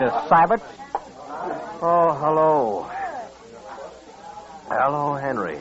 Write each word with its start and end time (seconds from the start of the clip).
Mr. 0.00 0.28
Syberts. 0.28 0.62
Oh, 1.82 2.14
hello. 2.14 2.90
Hello, 4.66 5.14
Henry. 5.14 5.58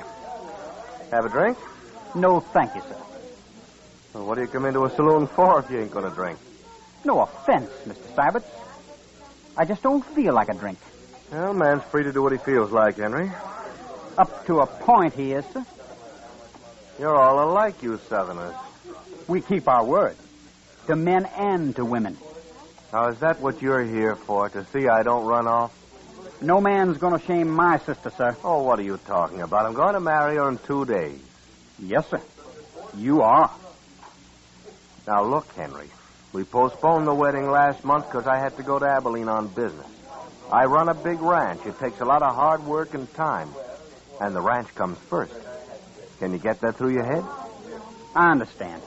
Have 1.12 1.26
a 1.26 1.30
drink? 1.30 1.58
No, 2.16 2.40
thank 2.40 2.74
you, 2.74 2.82
sir. 2.82 2.96
Well, 4.14 4.26
what 4.26 4.36
do 4.36 4.42
you 4.42 4.48
come 4.48 4.66
into 4.66 4.86
a 4.86 4.96
saloon 4.96 5.28
for 5.28 5.60
if 5.60 5.70
you 5.70 5.82
ain't 5.82 5.92
going 5.92 6.10
to 6.10 6.16
drink? 6.16 6.40
No 7.04 7.20
offense, 7.20 7.70
Mr. 7.86 8.16
Syberts. 8.16 8.48
I 9.58 9.66
just 9.66 9.84
don't 9.84 10.06
feel 10.16 10.34
like 10.34 10.48
a 10.48 10.54
drink. 10.54 10.80
Well, 11.34 11.54
man's 11.54 11.84
free 11.92 12.04
to 12.04 12.14
do 12.14 12.24
what 12.24 12.32
he 12.32 12.38
feels 12.38 12.72
like, 12.72 12.96
Henry. 12.96 13.30
Up 14.18 14.46
to 14.46 14.60
a 14.60 14.66
point, 14.66 15.16
he 15.16 15.34
is, 15.34 15.44
sir. 15.52 15.66
You're 16.98 17.16
all 17.16 17.52
alike, 17.52 17.84
you 17.84 18.00
Southerners. 18.08 18.56
We 19.28 19.42
keep 19.42 19.68
our 19.68 19.84
word. 19.84 20.16
To 20.88 20.96
men 20.96 21.26
and 21.26 21.76
to 21.76 21.84
women. 21.84 22.18
Now, 22.92 23.10
is 23.10 23.20
that 23.20 23.40
what 23.40 23.62
you're 23.62 23.84
here 23.84 24.16
for? 24.16 24.50
To 24.50 24.66
see 24.74 24.88
I 24.88 25.04
don't 25.04 25.26
run 25.26 25.48
off? 25.48 25.72
No 26.42 26.60
man's 26.60 26.98
going 26.98 27.20
to 27.20 27.26
shame 27.26 27.50
my 27.50 27.78
sister, 27.80 28.12
sir. 28.18 28.36
Oh, 28.44 28.64
what 28.64 28.80
are 28.80 28.84
you 28.84 28.98
talking 29.06 29.42
about? 29.42 29.66
I'm 29.66 29.74
going 29.74 29.94
to 29.94 30.00
marry 30.00 30.38
her 30.38 30.50
in 30.50 30.58
two 30.60 30.86
days. 30.86 31.20
Yes, 31.80 32.10
sir. 32.10 32.22
You 32.98 33.22
are. 33.22 33.52
Now, 35.06 35.24
look, 35.24 35.48
Henry. 35.54 35.90
We 36.34 36.44
postponed 36.44 37.08
the 37.08 37.14
wedding 37.14 37.52
last 37.52 37.84
month 37.84 38.06
because 38.06 38.26
I 38.28 38.38
had 38.38 38.56
to 38.58 38.64
go 38.64 38.80
to 38.80 38.86
Abilene 38.86 39.28
on 39.28 39.48
business. 39.48 39.88
I 40.52 40.66
run 40.66 40.90
a 40.90 40.94
big 40.94 41.20
ranch. 41.20 41.66
It 41.66 41.78
takes 41.80 42.00
a 42.00 42.06
lot 42.06 42.24
of 42.24 42.36
hard 42.36 42.64
work 42.66 42.94
and 42.94 43.12
time. 43.14 43.54
And 44.20 44.36
the 44.36 44.42
ranch 44.42 44.74
comes 44.76 44.98
first. 45.10 45.34
Can 46.20 46.34
you 46.34 46.40
get 46.40 46.62
that 46.62 46.78
through 46.78 46.94
your 46.94 47.06
head? 47.06 47.24
I 48.16 48.32
understand. 48.32 48.82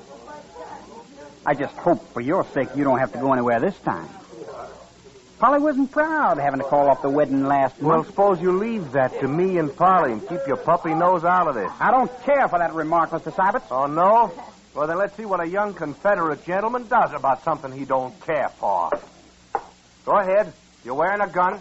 I 1.45 1.55
just 1.55 1.75
hope 1.77 2.13
for 2.13 2.21
your 2.21 2.45
sake 2.55 2.69
you 2.77 2.85
don't 2.85 2.99
have 2.99 3.13
to 3.13 3.19
go 3.19 3.33
anywhere 3.33 3.59
this 3.61 3.79
time. 3.81 4.09
Polly 5.39 5.59
wasn't 5.59 5.91
proud 5.91 6.39
having 6.39 6.61
to 6.61 6.67
call 6.67 6.89
off 6.89 7.03
the 7.03 7.11
wedding 7.11 7.47
last 7.47 7.81
Well, 7.81 7.97
month. 7.97 8.07
suppose 8.09 8.41
you 8.41 8.53
leave 8.59 8.93
that 8.93 9.19
to 9.21 9.27
me 9.27 9.59
and 9.59 9.75
Polly 9.75 10.13
and 10.13 10.21
keep 10.29 10.39
your 10.47 10.57
puppy 10.57 10.95
nose 10.95 11.25
out 11.25 11.49
of 11.49 11.57
this. 11.57 11.71
I 11.81 11.91
don't 11.91 12.11
care 12.23 12.47
for 12.47 12.61
that 12.61 12.75
remark, 12.75 13.11
Mr. 13.11 13.33
Syberts. 13.33 13.65
Oh, 13.73 13.87
no? 13.87 14.31
Well, 14.73 14.87
then 14.87 14.99
let's 14.99 15.17
see 15.17 15.25
what 15.25 15.41
a 15.41 15.47
young 15.47 15.75
Confederate 15.75 16.45
gentleman 16.45 16.87
does 16.87 17.13
about 17.13 17.43
something 17.43 17.73
he 17.73 17.85
don't 17.85 18.19
care 18.25 18.51
for. 18.51 18.91
Go 20.07 20.13
ahead. 20.17 20.53
You're 20.85 20.95
wearing 20.95 21.21
a 21.21 21.27
gun? 21.29 21.61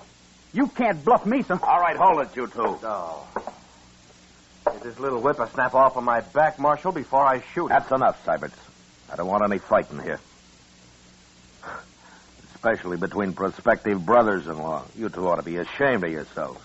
You 0.53 0.67
can't 0.67 1.03
bluff 1.03 1.25
me, 1.25 1.41
sir. 1.41 1.59
All 1.63 1.79
right, 1.79 1.97
hold 1.97 2.21
it, 2.21 2.35
you 2.35 2.45
two. 2.47 2.77
Oh. 2.83 3.27
Get 4.65 4.81
this 4.83 4.99
little 4.99 5.21
whippersnap 5.21 5.73
off 5.73 5.97
of 5.97 6.03
my 6.03 6.21
back, 6.21 6.59
Marshal, 6.59 6.91
before 6.91 7.25
I 7.25 7.41
shoot 7.53 7.63
him. 7.63 7.69
That's 7.69 7.91
enough, 7.91 8.23
Syberts. 8.25 8.51
I 9.11 9.15
don't 9.15 9.27
want 9.27 9.43
any 9.43 9.57
fighting 9.57 9.99
here. 9.99 10.19
Especially 12.55 12.97
between 12.97 13.33
prospective 13.33 14.05
brothers 14.05 14.47
in 14.47 14.57
law. 14.57 14.83
You 14.95 15.09
two 15.09 15.27
ought 15.27 15.35
to 15.35 15.43
be 15.43 15.57
ashamed 15.57 16.03
of 16.03 16.11
yourselves. 16.11 16.61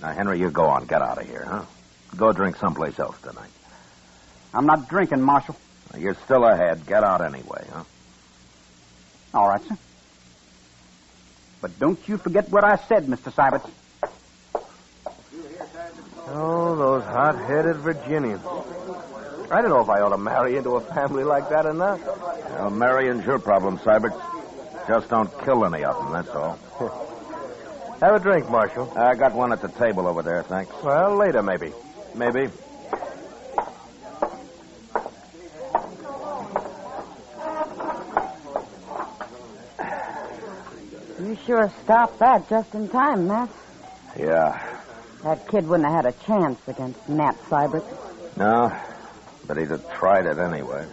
Now, 0.00 0.12
Henry, 0.12 0.38
you 0.38 0.50
go 0.50 0.66
on. 0.66 0.86
Get 0.86 1.02
out 1.02 1.18
of 1.18 1.26
here, 1.26 1.44
huh? 1.44 1.64
Go 2.16 2.32
drink 2.32 2.56
someplace 2.56 2.98
else 2.98 3.18
tonight. 3.22 3.50
I'm 4.54 4.66
not 4.66 4.88
drinking, 4.88 5.22
Marshal. 5.22 5.56
Now, 5.92 5.98
You're 5.98 6.16
still 6.24 6.44
ahead. 6.44 6.86
Get 6.86 7.02
out 7.02 7.22
anyway, 7.22 7.66
huh? 7.72 7.84
All 9.34 9.48
right, 9.48 9.62
sir. 9.66 9.76
But 11.60 11.78
don't 11.78 11.98
you 12.06 12.18
forget 12.18 12.50
what 12.50 12.62
I 12.64 12.76
said, 12.76 13.06
Mr. 13.06 13.32
Syberts. 13.32 13.70
Oh, 16.28 16.76
those 16.76 17.04
hot-headed 17.04 17.76
Virginians. 17.76 18.42
I 19.50 19.62
don't 19.62 19.70
know 19.70 19.80
if 19.80 19.88
I 19.88 20.00
ought 20.02 20.10
to 20.10 20.18
marry 20.18 20.56
into 20.56 20.70
a 20.70 20.80
family 20.94 21.22
like 21.24 21.48
that 21.50 21.66
or 21.66 21.74
not. 21.74 22.00
Well, 22.02 22.70
marrying's 22.70 23.24
your 23.24 23.38
problem, 23.38 23.78
Syberts. 23.78 24.20
Just 24.88 25.08
don't 25.08 25.30
kill 25.44 25.64
any 25.64 25.84
of 25.84 25.94
them, 25.96 26.12
that's 26.12 26.34
all. 26.34 26.58
Have 28.00 28.14
a 28.14 28.18
drink, 28.18 28.48
Marshal. 28.50 28.92
I 28.96 29.14
got 29.14 29.34
one 29.34 29.52
at 29.52 29.62
the 29.62 29.68
table 29.78 30.06
over 30.06 30.22
there, 30.22 30.44
thanks. 30.48 30.74
Well, 30.82 31.18
later, 31.18 31.42
maybe. 31.42 31.72
Maybe. 32.14 32.52
You 41.18 41.36
sure 41.46 41.72
stopped 41.84 42.18
that 42.18 42.48
just 42.48 42.74
in 42.74 42.88
time, 42.88 43.26
Matt. 43.26 43.50
Yeah. 44.18 44.82
That 45.24 45.48
kid 45.48 45.66
wouldn't 45.66 45.88
have 45.88 46.04
had 46.04 46.14
a 46.14 46.26
chance 46.26 46.60
against 46.66 47.08
Nat 47.08 47.36
Syberts. 47.48 48.36
No, 48.36 48.70
but 49.46 49.56
he'd 49.56 49.70
have 49.70 49.92
tried 49.94 50.26
it 50.26 50.38
anyway. 50.38 50.86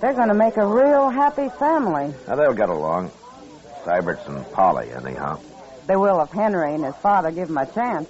They're 0.00 0.14
going 0.14 0.28
to 0.28 0.34
make 0.34 0.56
a 0.56 0.66
real 0.66 1.10
happy 1.10 1.48
family. 1.58 2.14
Now, 2.26 2.36
they'll 2.36 2.54
get 2.54 2.70
along. 2.70 3.10
Syberts 3.84 4.26
and 4.28 4.50
Polly, 4.52 4.90
anyhow. 4.92 5.38
They 5.86 5.96
will 5.96 6.20
if 6.22 6.30
Henry 6.30 6.74
and 6.74 6.84
his 6.84 6.94
father 6.96 7.30
give 7.30 7.48
them 7.48 7.58
a 7.58 7.66
chance. 7.66 8.08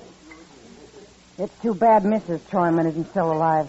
It's 1.39 1.63
too 1.63 1.75
bad 1.75 2.03
Mrs. 2.03 2.41
Troyman 2.51 2.87
isn't 2.87 3.11
still 3.11 3.33
alive. 3.33 3.69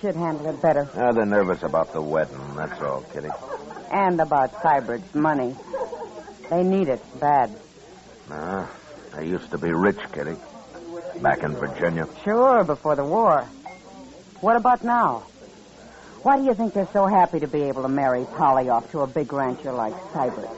She'd 0.00 0.14
handle 0.14 0.46
it 0.48 0.62
better. 0.62 0.88
Ah, 0.94 1.12
they're 1.12 1.26
nervous 1.26 1.62
about 1.62 1.92
the 1.92 2.00
wedding, 2.00 2.38
that's 2.54 2.80
all, 2.80 3.02
Kitty. 3.12 3.30
And 3.90 4.20
about 4.20 4.52
Sybert's 4.62 5.14
money. 5.14 5.56
They 6.50 6.62
need 6.62 6.88
it 6.88 7.02
bad. 7.18 7.50
Nah, 8.28 8.66
they 9.14 9.26
used 9.26 9.50
to 9.50 9.58
be 9.58 9.72
rich, 9.72 9.98
Kitty. 10.12 10.36
Back 11.20 11.42
in 11.42 11.56
Virginia. 11.56 12.06
Sure, 12.22 12.62
before 12.62 12.94
the 12.94 13.04
war. 13.04 13.48
What 14.40 14.56
about 14.56 14.84
now? 14.84 15.24
Why 16.22 16.36
do 16.36 16.44
you 16.44 16.54
think 16.54 16.74
they're 16.74 16.88
so 16.92 17.06
happy 17.06 17.40
to 17.40 17.48
be 17.48 17.62
able 17.62 17.82
to 17.82 17.88
marry 17.88 18.24
Polly 18.36 18.68
off 18.68 18.90
to 18.92 19.00
a 19.00 19.06
big 19.06 19.32
rancher 19.32 19.72
like 19.72 19.94
Sybert? 20.12 20.48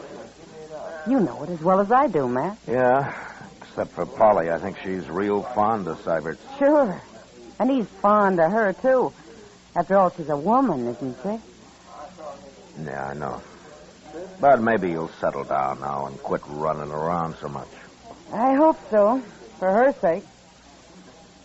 You 1.06 1.20
know 1.20 1.42
it 1.44 1.50
as 1.50 1.60
well 1.60 1.80
as 1.80 1.90
I 1.90 2.06
do, 2.06 2.28
Matt. 2.28 2.58
Yeah, 2.66 3.14
except 3.62 3.92
for 3.92 4.04
Polly. 4.04 4.50
I 4.50 4.58
think 4.58 4.78
she's 4.82 5.08
real 5.08 5.42
fond 5.42 5.88
of 5.88 5.98
Syberts. 6.02 6.38
Sure. 6.58 7.00
And 7.58 7.70
he's 7.70 7.86
fond 7.86 8.38
of 8.40 8.50
her, 8.52 8.72
too. 8.74 9.12
After 9.74 9.96
all, 9.96 10.10
she's 10.10 10.28
a 10.28 10.36
woman, 10.36 10.86
isn't 10.88 11.16
she? 11.22 11.38
Yeah, 12.84 13.06
I 13.06 13.14
know. 13.14 13.42
But 14.40 14.60
maybe 14.60 14.90
you'll 14.90 15.10
settle 15.20 15.44
down 15.44 15.80
now 15.80 16.06
and 16.06 16.18
quit 16.22 16.42
running 16.48 16.90
around 16.90 17.36
so 17.40 17.48
much. 17.48 17.68
I 18.32 18.54
hope 18.54 18.78
so, 18.90 19.22
for 19.58 19.70
her 19.70 19.92
sake. 20.00 20.24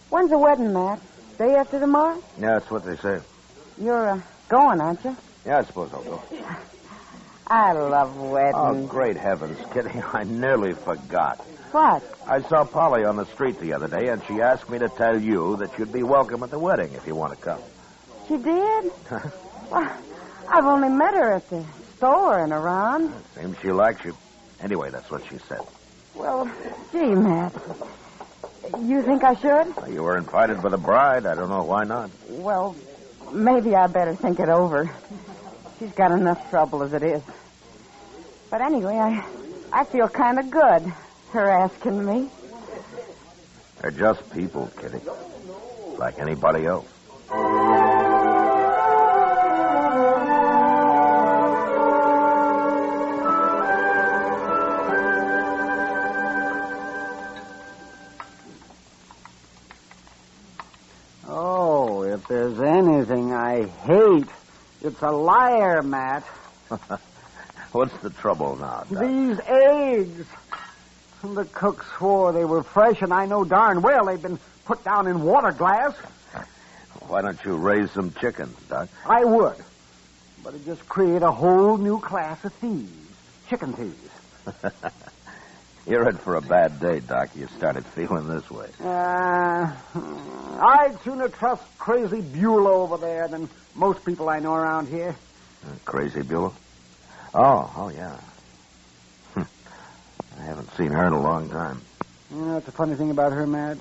When's 0.10 0.30
the 0.30 0.38
wedding, 0.38 0.74
Matt? 0.74 1.00
Day 1.38 1.54
after 1.60 1.80
tomorrow? 1.80 2.24
Yeah, 2.40 2.60
that's 2.60 2.72
what 2.72 2.86
they 2.86 2.96
say. 2.96 3.20
You're 3.78 4.10
uh, 4.10 4.22
going, 4.50 4.80
aren't 4.80 5.04
you? 5.04 5.18
Yeah, 5.46 5.60
I 5.60 5.68
suppose 5.68 5.90
I'll 5.94 6.04
go. 6.04 6.24
I 7.48 7.74
love 7.74 8.16
weddings. 8.16 8.56
Oh, 8.56 8.88
great 8.88 9.18
heavens, 9.18 9.58
Kitty. 9.74 10.00
I 10.14 10.24
nearly 10.24 10.74
forgot. 10.84 11.46
What? 11.72 12.04
I 12.28 12.40
saw 12.50 12.64
Polly 12.66 13.04
on 13.04 13.18
the 13.18 13.26
street 13.34 13.60
the 13.60 13.74
other 13.74 13.88
day, 13.88 14.08
and 14.08 14.22
she 14.28 14.42
asked 14.42 14.68
me 14.70 14.80
to 14.80 14.88
tell 14.98 15.20
you 15.20 15.58
that 15.60 15.78
you'd 15.78 15.92
be 15.94 16.04
welcome 16.04 16.42
at 16.42 16.50
the 16.52 16.58
wedding 16.60 16.96
if 16.96 17.06
you 17.06 17.16
want 17.16 17.38
to 17.38 17.46
come. 17.46 17.62
She 18.28 18.38
did? 18.38 18.92
well, 19.70 20.04
I've 20.50 20.66
only 20.66 20.90
met 20.90 21.14
her 21.14 21.36
at 21.36 21.50
the 21.50 21.66
store 21.98 22.44
and 22.44 22.54
around. 22.54 23.26
Seems 23.36 23.58
she 23.62 23.72
likes 23.72 24.02
you. 24.06 24.18
Anyway, 24.64 24.90
that's 24.92 25.12
what 25.12 25.22
she 25.30 25.38
said. 25.50 25.60
Well, 26.16 26.46
gee, 26.94 27.14
Matt. 27.14 27.54
You 28.80 29.02
think 29.04 29.24
I 29.24 29.36
should? 29.36 29.94
You 29.94 30.04
were 30.04 30.18
invited 30.18 30.62
by 30.62 30.70
the 30.70 30.78
bride. 30.78 31.26
I 31.26 31.36
don't 31.36 31.50
know 31.50 31.64
why 31.64 31.84
not. 31.84 32.10
Well, 32.30 32.76
maybe 33.32 33.76
I 33.76 33.88
better 33.88 34.16
think 34.16 34.40
it 34.40 34.50
over. 34.50 34.90
She's 35.80 35.92
got 35.92 36.12
enough 36.12 36.50
trouble 36.50 36.84
as 36.84 36.94
it 36.94 37.04
is. 37.04 37.22
But 38.50 38.62
anyway, 38.62 38.96
I 38.96 39.26
I 39.72 39.84
feel 39.84 40.08
kind 40.08 40.40
of 40.40 40.50
good, 40.50 40.94
her 41.32 41.50
asking 41.50 42.06
me. 42.06 42.30
They're 43.82 43.92
just 43.92 44.32
people, 44.32 44.72
Kitty. 44.80 45.00
Like 45.98 46.20
anybody 46.20 46.66
else. 46.66 46.88
There's 62.54 62.62
anything 62.62 63.34
I 63.34 63.66
hate, 63.66 64.28
it's 64.84 65.02
a 65.02 65.10
liar, 65.10 65.82
Matt. 65.82 66.24
What's 67.72 67.98
the 67.98 68.12
trouble 68.12 68.56
now, 68.58 68.84
Doc? 68.92 69.02
These 69.02 69.40
eggs. 69.48 70.28
The 71.24 71.46
cook 71.46 71.84
swore 71.98 72.32
they 72.34 72.46
were 72.46 72.62
fresh, 72.62 73.02
and 73.02 73.12
I 73.12 73.26
know 73.26 73.44
darn 73.44 73.82
well 73.82 74.06
they've 74.06 74.22
been 74.22 74.38
put 74.66 74.84
down 74.84 75.08
in 75.08 75.24
water 75.24 75.52
glass. 75.52 75.96
Why 77.08 77.22
don't 77.22 77.44
you 77.44 77.56
raise 77.56 77.90
some 77.92 78.12
chickens, 78.14 78.56
Doc? 78.70 78.90
I 79.08 79.26
would. 79.26 79.58
But 80.44 80.54
it'd 80.54 80.66
just 80.66 80.88
create 80.88 81.24
a 81.24 81.32
whole 81.32 81.78
new 81.78 82.00
class 82.00 82.46
of 82.46 82.54
thieves. 82.54 82.92
Chicken 83.50 83.74
thieves. 83.74 84.74
You're 85.88 86.10
in 86.10 86.18
for 86.18 86.36
a 86.36 86.42
bad 86.42 86.80
day, 86.80 87.00
Doc. 87.00 87.30
You 87.36 87.48
started 87.58 87.86
feeling 87.86 88.28
this 88.28 88.50
way. 88.50 88.70
Uh, 88.84 89.72
I'd 90.60 90.98
sooner 91.04 91.30
trust 91.30 91.64
crazy 91.78 92.22
Beulah 92.22 92.74
over 92.74 92.98
there 92.98 93.28
than 93.28 93.48
most 93.76 94.04
people 94.04 94.30
I 94.30 94.40
know 94.40 94.56
around 94.56 94.88
here. 94.88 95.16
Uh, 95.64 95.70
Crazy 95.86 96.24
Beulah? 96.24 96.54
Oh, 97.36 97.72
oh, 97.76 97.90
yeah. 97.90 98.18
Hmm. 99.36 99.44
I 100.40 100.44
haven't 100.44 100.72
seen 100.76 100.92
her 100.92 101.06
in 101.06 101.14
a 101.14 101.22
long 101.22 101.50
time. 101.50 101.82
You 102.32 102.38
know, 102.38 102.54
that's 102.54 102.68
a 102.68 102.72
funny 102.72 102.96
thing 102.96 103.12
about 103.12 103.32
her, 103.34 103.46
Matt. 103.46 103.78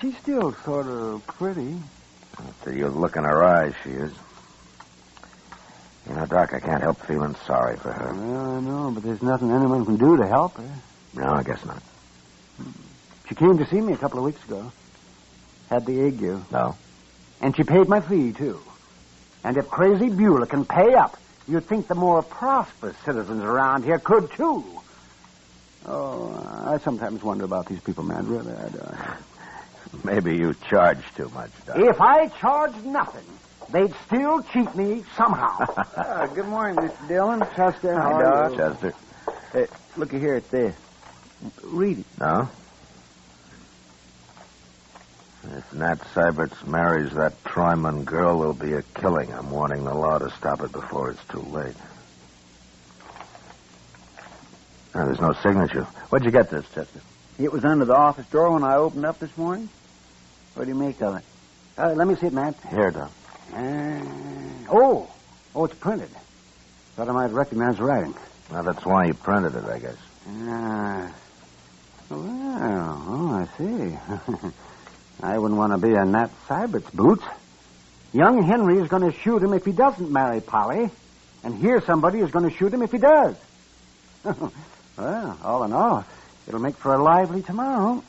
She's 0.00 0.16
still 0.18 0.52
sort 0.64 0.86
of 0.86 1.26
pretty. 1.26 1.76
After 2.38 2.72
you 2.72 2.86
look 2.88 3.16
in 3.16 3.24
her 3.24 3.42
eyes, 3.42 3.74
she 3.82 3.90
is. 3.90 4.12
You 6.08 6.14
know, 6.16 6.26
Doc, 6.26 6.52
I 6.52 6.60
can't 6.60 6.82
help 6.82 7.00
feeling 7.06 7.36
sorry 7.46 7.76
for 7.76 7.92
her. 7.92 8.12
Well, 8.12 8.50
I 8.56 8.60
know, 8.60 8.90
but 8.90 9.02
there's 9.02 9.22
nothing 9.22 9.50
anyone 9.52 9.84
can 9.84 9.96
do 9.96 10.16
to 10.16 10.26
help 10.26 10.56
her. 10.56 10.74
No, 11.14 11.24
I 11.24 11.42
guess 11.42 11.64
not. 11.64 11.82
She 13.28 13.34
came 13.34 13.58
to 13.58 13.66
see 13.66 13.80
me 13.80 13.92
a 13.92 13.96
couple 13.96 14.18
of 14.18 14.24
weeks 14.24 14.42
ago. 14.44 14.72
Had 15.70 15.86
the 15.86 16.06
ague. 16.06 16.50
No? 16.50 16.76
And 17.40 17.56
she 17.56 17.62
paid 17.62 17.88
my 17.88 18.00
fee, 18.00 18.32
too. 18.32 18.60
And 19.44 19.56
if 19.56 19.68
Crazy 19.68 20.08
Beulah 20.08 20.46
can 20.46 20.64
pay 20.64 20.94
up, 20.94 21.18
you'd 21.46 21.66
think 21.66 21.88
the 21.88 21.94
more 21.94 22.22
prosperous 22.22 22.96
citizens 23.04 23.42
around 23.42 23.84
here 23.84 23.98
could, 23.98 24.30
too. 24.32 24.64
Oh, 25.86 26.32
I 26.66 26.78
sometimes 26.78 27.22
wonder 27.22 27.44
about 27.44 27.66
these 27.66 27.80
people, 27.80 28.04
man. 28.04 28.26
Really, 28.26 28.52
I 28.54 28.68
do. 28.68 28.82
Maybe 30.04 30.36
you 30.36 30.54
charge 30.68 31.02
too 31.16 31.28
much, 31.30 31.50
Doc. 31.66 31.76
If 31.78 32.00
I 32.00 32.28
charge 32.28 32.74
nothing, 32.84 33.26
they'd 33.72 33.94
still 34.06 34.42
cheat 34.52 34.74
me 34.76 35.04
somehow. 35.16 35.58
Uh, 35.96 36.26
good 36.34 36.46
morning, 36.46 36.76
Mr. 36.76 37.08
Dillon. 37.08 37.40
Chester. 37.56 37.94
Hi, 37.94 38.02
How 38.02 38.20
are 38.22 38.50
you? 38.50 38.56
Chester. 38.56 38.94
Hey, 39.52 39.66
looky 39.96 40.18
here 40.18 40.34
at 40.34 40.50
this. 40.50 40.74
Read 41.62 41.98
it. 42.00 42.06
No? 42.20 42.48
If 45.44 45.72
Nat 45.74 45.98
Syberts 46.14 46.64
marries 46.66 47.12
that 47.14 47.42
Troyman 47.44 48.04
girl, 48.04 48.38
there'll 48.38 48.54
be 48.54 48.74
a 48.74 48.82
killing. 49.00 49.32
I'm 49.32 49.50
warning 49.50 49.84
the 49.84 49.92
law 49.94 50.18
to 50.18 50.30
stop 50.30 50.62
it 50.62 50.70
before 50.70 51.10
it's 51.10 51.24
too 51.24 51.40
late. 51.40 51.74
No, 54.94 55.06
there's 55.06 55.20
no 55.20 55.32
signature. 55.42 55.84
Where'd 56.10 56.24
you 56.24 56.30
get 56.30 56.50
this, 56.50 56.64
Chester? 56.74 57.00
It 57.38 57.50
was 57.50 57.64
under 57.64 57.84
the 57.86 57.94
office 57.94 58.26
door 58.26 58.52
when 58.52 58.62
I 58.62 58.76
opened 58.76 59.04
up 59.04 59.18
this 59.18 59.36
morning. 59.36 59.68
What 60.54 60.64
do 60.64 60.68
you 60.70 60.76
make 60.78 61.00
of 61.02 61.16
it? 61.16 61.24
Uh, 61.76 61.92
let 61.96 62.06
me 62.06 62.14
see 62.14 62.26
it, 62.26 62.32
Matt. 62.32 62.54
Here, 62.70 62.90
Doc. 62.90 63.10
Uh, 63.52 64.00
oh, 64.70 65.10
oh, 65.54 65.64
it's 65.64 65.74
printed. 65.74 66.08
Thought 66.96 67.08
I 67.08 67.12
might 67.12 67.30
recognize 67.30 67.76
the 67.76 67.84
writing. 67.84 68.14
Well, 68.50 68.62
that's 68.62 68.84
why 68.84 69.06
you 69.06 69.14
printed 69.14 69.54
it, 69.54 69.64
I 69.64 69.78
guess. 69.78 69.96
Ah. 70.28 71.12
Well, 72.10 72.20
oh, 72.20 73.34
I 73.34 73.58
see. 73.58 74.50
I 75.22 75.38
wouldn't 75.38 75.58
want 75.58 75.72
to 75.72 75.78
be 75.78 75.94
in 75.94 76.12
Nat 76.12 76.30
Sybert's 76.48 76.90
boots. 76.90 77.24
Young 78.12 78.42
Henry 78.42 78.78
is 78.78 78.88
going 78.88 79.10
to 79.10 79.18
shoot 79.18 79.42
him 79.42 79.54
if 79.54 79.64
he 79.64 79.72
doesn't 79.72 80.10
marry 80.10 80.40
Polly, 80.40 80.90
and 81.44 81.56
here 81.56 81.80
somebody 81.80 82.20
is 82.20 82.30
going 82.30 82.48
to 82.48 82.54
shoot 82.54 82.72
him 82.72 82.82
if 82.82 82.92
he 82.92 82.98
does. 82.98 83.36
well, 84.96 85.38
all 85.42 85.64
in 85.64 85.72
all, 85.72 86.04
it'll 86.46 86.60
make 86.60 86.76
for 86.76 86.94
a 86.94 87.02
lively 87.02 87.42
tomorrow. 87.42 88.02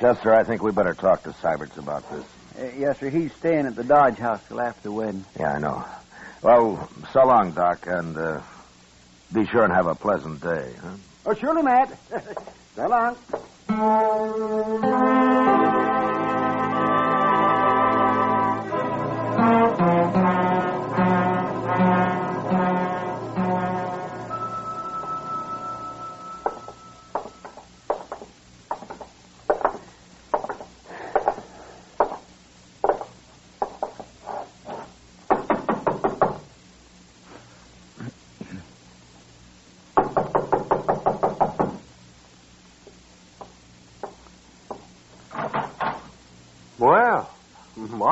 Chester, 0.00 0.34
I 0.34 0.44
think 0.44 0.62
we 0.62 0.72
better 0.72 0.94
talk 0.94 1.22
to 1.24 1.30
Syberts 1.30 1.76
about 1.76 2.10
this. 2.10 2.24
Uh, 2.58 2.64
yes, 2.78 2.96
sir. 3.00 3.10
He's 3.10 3.30
staying 3.38 3.66
at 3.68 3.76
the 3.76 3.84
Dodge 3.84 4.18
House 4.18 4.40
till 4.48 4.60
after 4.60 4.82
the 4.84 4.92
wedding. 4.92 5.24
Yeah, 5.38 5.52
I 5.56 5.58
know. 5.60 5.84
Well, 6.42 6.88
so 7.12 7.20
long, 7.26 7.52
Doc, 7.54 7.78
and 7.86 8.16
uh, 8.16 8.40
be 9.32 9.46
sure 9.46 9.64
and 9.64 9.72
have 9.72 9.86
a 9.86 9.94
pleasant 9.94 10.40
day. 10.42 10.76
Huh? 10.82 10.96
Oh, 11.26 11.34
surely, 11.40 11.62
Matt. 11.62 12.00
so 12.76 12.82
long. 12.88 13.16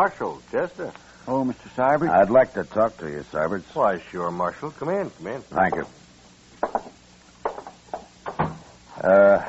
Marshal, 0.08 0.40
Chester. 0.50 0.90
Oh, 1.26 1.44
Mr. 1.44 1.68
Sybert. 1.76 2.08
I'd 2.08 2.30
like 2.30 2.54
to 2.54 2.64
talk 2.64 2.96
to 2.96 3.10
you, 3.10 3.22
Syberts. 3.30 3.64
Why, 3.74 4.00
sure, 4.10 4.30
Marshal. 4.30 4.70
Come 4.70 4.88
in, 4.88 5.10
come 5.10 5.26
in. 5.26 5.42
Thank 5.42 5.74
you. 5.74 5.86
Uh, 9.02 9.44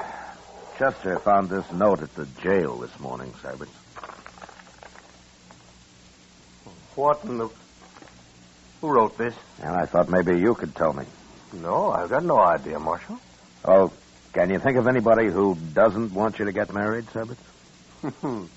Chester 0.77 1.17
found 1.19 1.49
this 1.49 1.63
note 1.71 2.01
at 2.01 2.13
the 2.15 2.25
jail 2.41 2.75
this 2.75 2.99
morning, 2.99 3.31
Syberts. 3.41 3.69
What 6.95 7.23
in 7.23 7.37
the... 7.37 7.47
Who 8.81 8.89
wrote 8.89 9.17
this? 9.17 9.35
And 9.61 9.73
I 9.73 9.85
thought 9.85 10.09
maybe 10.09 10.37
you 10.37 10.55
could 10.55 10.75
tell 10.75 10.91
me. 10.91 11.05
No, 11.53 11.89
I've 11.91 12.09
got 12.09 12.25
no 12.25 12.37
idea, 12.37 12.79
Marshal. 12.79 13.17
Oh, 13.63 13.93
can 14.33 14.49
you 14.49 14.59
think 14.59 14.77
of 14.77 14.87
anybody 14.87 15.27
who 15.27 15.55
doesn't 15.73 16.13
want 16.13 16.37
you 16.37 16.43
to 16.45 16.51
get 16.51 16.73
married, 16.73 17.05
Syberts? 17.07 17.37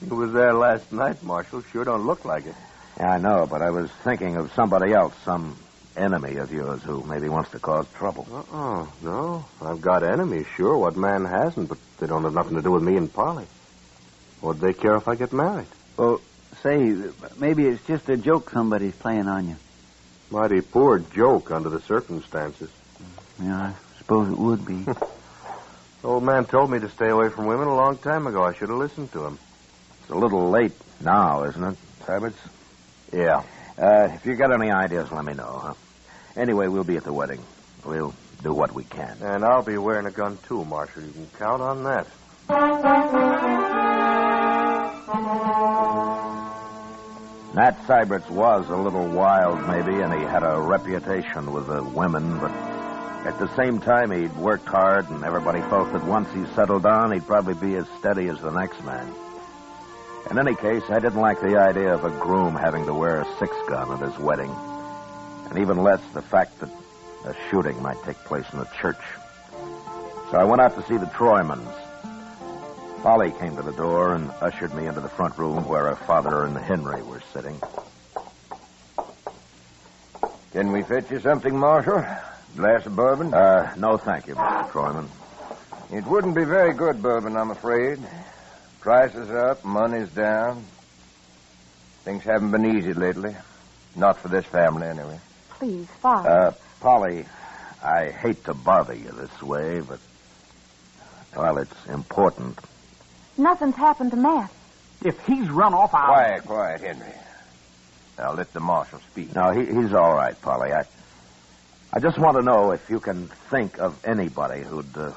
He 0.00 0.06
was 0.10 0.32
there 0.34 0.54
last 0.54 0.92
night, 0.92 1.22
Marshal. 1.22 1.62
Sure 1.72 1.84
don't 1.84 2.06
look 2.06 2.24
like 2.24 2.44
it. 2.46 2.54
Yeah, 3.00 3.08
I 3.08 3.18
know, 3.18 3.46
but 3.48 3.62
I 3.62 3.70
was 3.70 3.90
thinking 4.04 4.36
of 4.36 4.52
somebody 4.54 4.92
else, 4.92 5.14
some 5.24 5.58
enemy 5.96 6.36
of 6.36 6.50
yours 6.52 6.82
who 6.84 7.02
maybe 7.04 7.28
wants 7.28 7.50
to 7.52 7.58
cause 7.58 7.86
trouble. 7.98 8.26
Uh-uh. 8.30 8.84
No, 9.02 9.48
I've 9.62 9.80
got 9.80 10.04
enemies, 10.04 10.46
sure. 10.56 10.76
What 10.78 10.96
man 10.96 11.24
hasn't? 11.24 11.68
But 11.68 11.78
they 11.98 12.06
don't 12.06 12.24
have 12.24 12.34
nothing 12.34 12.54
to 12.56 12.62
do 12.62 12.70
with 12.70 12.82
me 12.82 12.96
and 12.96 13.12
Polly. 13.12 13.46
What'd 14.40 14.60
they 14.60 14.74
care 14.74 14.96
if 14.96 15.08
I 15.08 15.14
get 15.14 15.32
married? 15.32 15.68
Well, 15.96 16.20
say, 16.62 16.76
maybe 17.36 17.64
it's 17.64 17.82
just 17.88 18.08
a 18.08 18.16
joke 18.16 18.50
somebody's 18.52 18.94
playing 19.00 19.26
on 19.26 19.48
you. 19.48 19.56
Mighty 20.30 20.60
poor 20.60 20.98
joke 20.98 21.50
under 21.50 21.70
the 21.70 21.80
circumstances. 21.86 22.68
Yeah, 23.42 23.72
I 23.72 23.74
suppose 23.98 24.28
it 24.30 24.38
would 24.38 24.66
be. 24.66 24.84
Old 26.04 26.22
man 26.22 26.44
told 26.44 26.70
me 26.70 26.78
to 26.80 26.88
stay 26.90 27.08
away 27.08 27.30
from 27.30 27.46
women 27.46 27.66
a 27.66 27.74
long 27.74 27.96
time 27.96 28.26
ago. 28.26 28.44
I 28.44 28.52
should 28.52 28.68
have 28.68 28.76
listened 28.76 29.10
to 29.12 29.24
him. 29.24 29.38
It's 30.02 30.10
a 30.10 30.14
little 30.14 30.50
late 30.50 30.74
now, 31.00 31.44
isn't 31.44 31.64
it, 31.64 31.78
Syberts? 32.04 32.34
Yeah. 33.10 33.42
Uh, 33.78 34.10
if 34.12 34.26
you 34.26 34.36
got 34.36 34.52
any 34.52 34.70
ideas, 34.70 35.10
let 35.10 35.24
me 35.24 35.32
know, 35.32 35.60
huh? 35.62 35.74
Anyway, 36.36 36.68
we'll 36.68 36.84
be 36.84 36.98
at 36.98 37.04
the 37.04 37.12
wedding. 37.12 37.42
We'll 37.86 38.14
do 38.42 38.52
what 38.52 38.74
we 38.74 38.84
can. 38.84 39.16
And 39.22 39.44
I'll 39.46 39.62
be 39.62 39.78
wearing 39.78 40.04
a 40.04 40.10
gun, 40.10 40.36
too, 40.46 40.66
Marshal. 40.66 41.02
You 41.02 41.12
can 41.12 41.26
count 41.38 41.62
on 41.62 41.84
that. 41.84 42.06
Nat 47.54 47.78
Syberts 47.86 48.28
was 48.28 48.68
a 48.68 48.76
little 48.76 49.08
wild, 49.08 49.66
maybe, 49.68 50.02
and 50.02 50.12
he 50.12 50.20
had 50.20 50.42
a 50.42 50.60
reputation 50.60 51.50
with 51.50 51.66
the 51.68 51.82
women, 51.82 52.38
but 52.40 52.73
at 53.24 53.38
the 53.38 53.48
same 53.56 53.80
time, 53.80 54.10
he'd 54.10 54.36
worked 54.36 54.66
hard, 54.66 55.08
and 55.08 55.24
everybody 55.24 55.60
felt 55.62 55.92
that 55.92 56.04
once 56.04 56.30
he 56.34 56.44
settled 56.54 56.82
down, 56.82 57.10
he'd 57.12 57.26
probably 57.26 57.54
be 57.54 57.74
as 57.76 57.86
steady 57.98 58.28
as 58.28 58.38
the 58.40 58.50
next 58.50 58.84
man. 58.84 59.10
In 60.30 60.38
any 60.38 60.54
case, 60.54 60.82
I 60.90 60.98
didn't 60.98 61.20
like 61.20 61.40
the 61.40 61.58
idea 61.58 61.94
of 61.94 62.04
a 62.04 62.10
groom 62.10 62.54
having 62.54 62.84
to 62.84 62.92
wear 62.92 63.22
a 63.22 63.38
six 63.38 63.52
gun 63.66 63.92
at 63.92 64.06
his 64.06 64.18
wedding, 64.18 64.54
and 65.48 65.58
even 65.58 65.82
less 65.82 66.00
the 66.12 66.20
fact 66.20 66.60
that 66.60 66.70
a 67.24 67.34
shooting 67.48 67.80
might 67.82 68.02
take 68.04 68.18
place 68.18 68.44
in 68.52 68.58
the 68.58 68.68
church. 68.78 69.00
So 70.30 70.38
I 70.38 70.44
went 70.44 70.60
out 70.60 70.74
to 70.76 70.86
see 70.86 70.98
the 70.98 71.06
Troymans. 71.06 71.72
Polly 73.02 73.32
came 73.32 73.56
to 73.56 73.62
the 73.62 73.72
door 73.72 74.14
and 74.14 74.30
ushered 74.42 74.74
me 74.74 74.86
into 74.86 75.00
the 75.00 75.08
front 75.08 75.38
room 75.38 75.66
where 75.66 75.86
her 75.86 75.96
father 76.06 76.44
and 76.44 76.56
Henry 76.56 77.02
were 77.02 77.22
sitting. 77.32 77.58
Can 80.52 80.72
we 80.72 80.82
fetch 80.82 81.10
you 81.10 81.20
something, 81.20 81.56
Marshal? 81.58 82.04
Glass 82.56 82.86
of 82.86 82.94
bourbon? 82.94 83.34
Uh, 83.34 83.74
no, 83.76 83.96
thank 83.98 84.26
you, 84.26 84.34
Mr. 84.34 84.70
Troyman. 84.70 85.08
It 85.92 86.04
wouldn't 86.06 86.34
be 86.34 86.44
very 86.44 86.72
good 86.72 87.02
bourbon, 87.02 87.36
I'm 87.36 87.50
afraid. 87.50 87.98
Prices 88.80 89.28
up, 89.30 89.64
money's 89.64 90.10
down. 90.10 90.64
Things 92.04 92.22
haven't 92.22 92.52
been 92.52 92.76
easy 92.76 92.92
lately. 92.92 93.34
Not 93.96 94.18
for 94.18 94.28
this 94.28 94.44
family, 94.46 94.86
anyway. 94.86 95.18
Please, 95.50 95.86
Father. 96.00 96.28
Uh, 96.28 96.52
Polly, 96.80 97.26
I 97.82 98.10
hate 98.10 98.44
to 98.44 98.54
bother 98.54 98.94
you 98.94 99.10
this 99.10 99.42
way, 99.42 99.80
but, 99.80 99.98
well, 101.36 101.58
it's 101.58 101.86
important. 101.86 102.58
Nothing's 103.36 103.76
happened 103.76 104.12
to 104.12 104.16
Matt. 104.16 104.50
If 105.02 105.18
he's 105.26 105.48
run 105.50 105.74
off, 105.74 105.92
I'll... 105.92 106.06
Quiet, 106.06 106.44
quiet, 106.44 106.80
Henry. 106.82 107.12
Now 108.16 108.34
let 108.34 108.52
the 108.52 108.60
marshal 108.60 109.00
speak. 109.10 109.34
No, 109.34 109.50
he, 109.50 109.66
he's 109.66 109.92
all 109.92 110.14
right, 110.14 110.40
Polly. 110.40 110.72
I, 110.72 110.84
I 111.96 112.00
just 112.00 112.18
want 112.18 112.36
to 112.36 112.42
know 112.42 112.72
if 112.72 112.90
you 112.90 112.98
can 112.98 113.28
think 113.50 113.78
of 113.78 114.04
anybody 114.04 114.62
who'd 114.62 114.98
uh, 114.98 115.12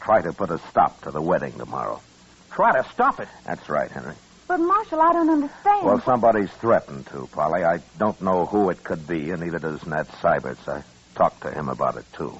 try 0.00 0.20
to 0.20 0.32
put 0.32 0.50
a 0.50 0.58
stop 0.68 1.00
to 1.02 1.12
the 1.12 1.22
wedding 1.22 1.52
tomorrow. 1.52 2.00
Try 2.50 2.72
to 2.72 2.88
stop 2.90 3.20
it. 3.20 3.28
That's 3.46 3.68
right, 3.68 3.88
Henry. 3.88 4.16
But, 4.48 4.58
Marshal, 4.58 5.00
I 5.00 5.12
don't 5.12 5.30
understand. 5.30 5.86
Well, 5.86 6.00
somebody's 6.00 6.50
threatened 6.50 7.06
to, 7.08 7.28
Polly. 7.30 7.62
I 7.62 7.78
don't 7.98 8.20
know 8.20 8.46
who 8.46 8.68
it 8.70 8.82
could 8.82 9.06
be, 9.06 9.30
and 9.30 9.40
neither 9.40 9.60
does 9.60 9.86
Nat 9.86 10.08
Syberts. 10.20 10.66
I 10.66 10.82
talked 11.14 11.42
to 11.42 11.52
him 11.52 11.68
about 11.68 11.96
it, 11.96 12.12
too. 12.12 12.36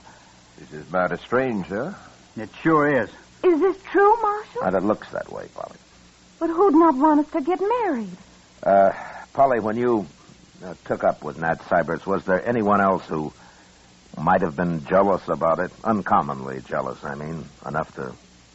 This 0.58 0.72
is 0.72 0.88
about 0.88 1.12
as 1.12 1.20
strange, 1.20 1.66
huh? 1.66 1.92
It 2.36 2.50
sure 2.60 3.02
is. 3.04 3.10
Is 3.44 3.60
this 3.60 3.76
true, 3.92 4.20
Marshal? 4.20 4.62
And 4.64 4.74
it 4.74 4.82
looks 4.82 5.08
that 5.10 5.30
way, 5.30 5.46
Polly. 5.54 5.76
But 6.40 6.50
who'd 6.50 6.74
not 6.74 6.96
want 6.96 7.20
us 7.20 7.30
to 7.30 7.40
get 7.42 7.60
married? 7.60 8.16
Uh, 8.60 8.90
Polly, 9.34 9.60
when 9.60 9.76
you 9.76 10.04
uh, 10.64 10.74
took 10.84 11.04
up 11.04 11.22
with 11.22 11.38
Nat 11.38 11.60
Syberts, 11.68 12.06
was 12.06 12.24
there 12.24 12.44
anyone 12.44 12.80
else 12.80 13.06
who 13.06 13.32
might 14.20 14.42
have 14.42 14.56
been 14.56 14.84
jealous 14.86 15.26
about 15.28 15.58
it? 15.58 15.70
Uncommonly 15.84 16.60
jealous, 16.66 17.02
I 17.04 17.14
mean, 17.14 17.44
enough 17.66 17.94
to 17.96 18.12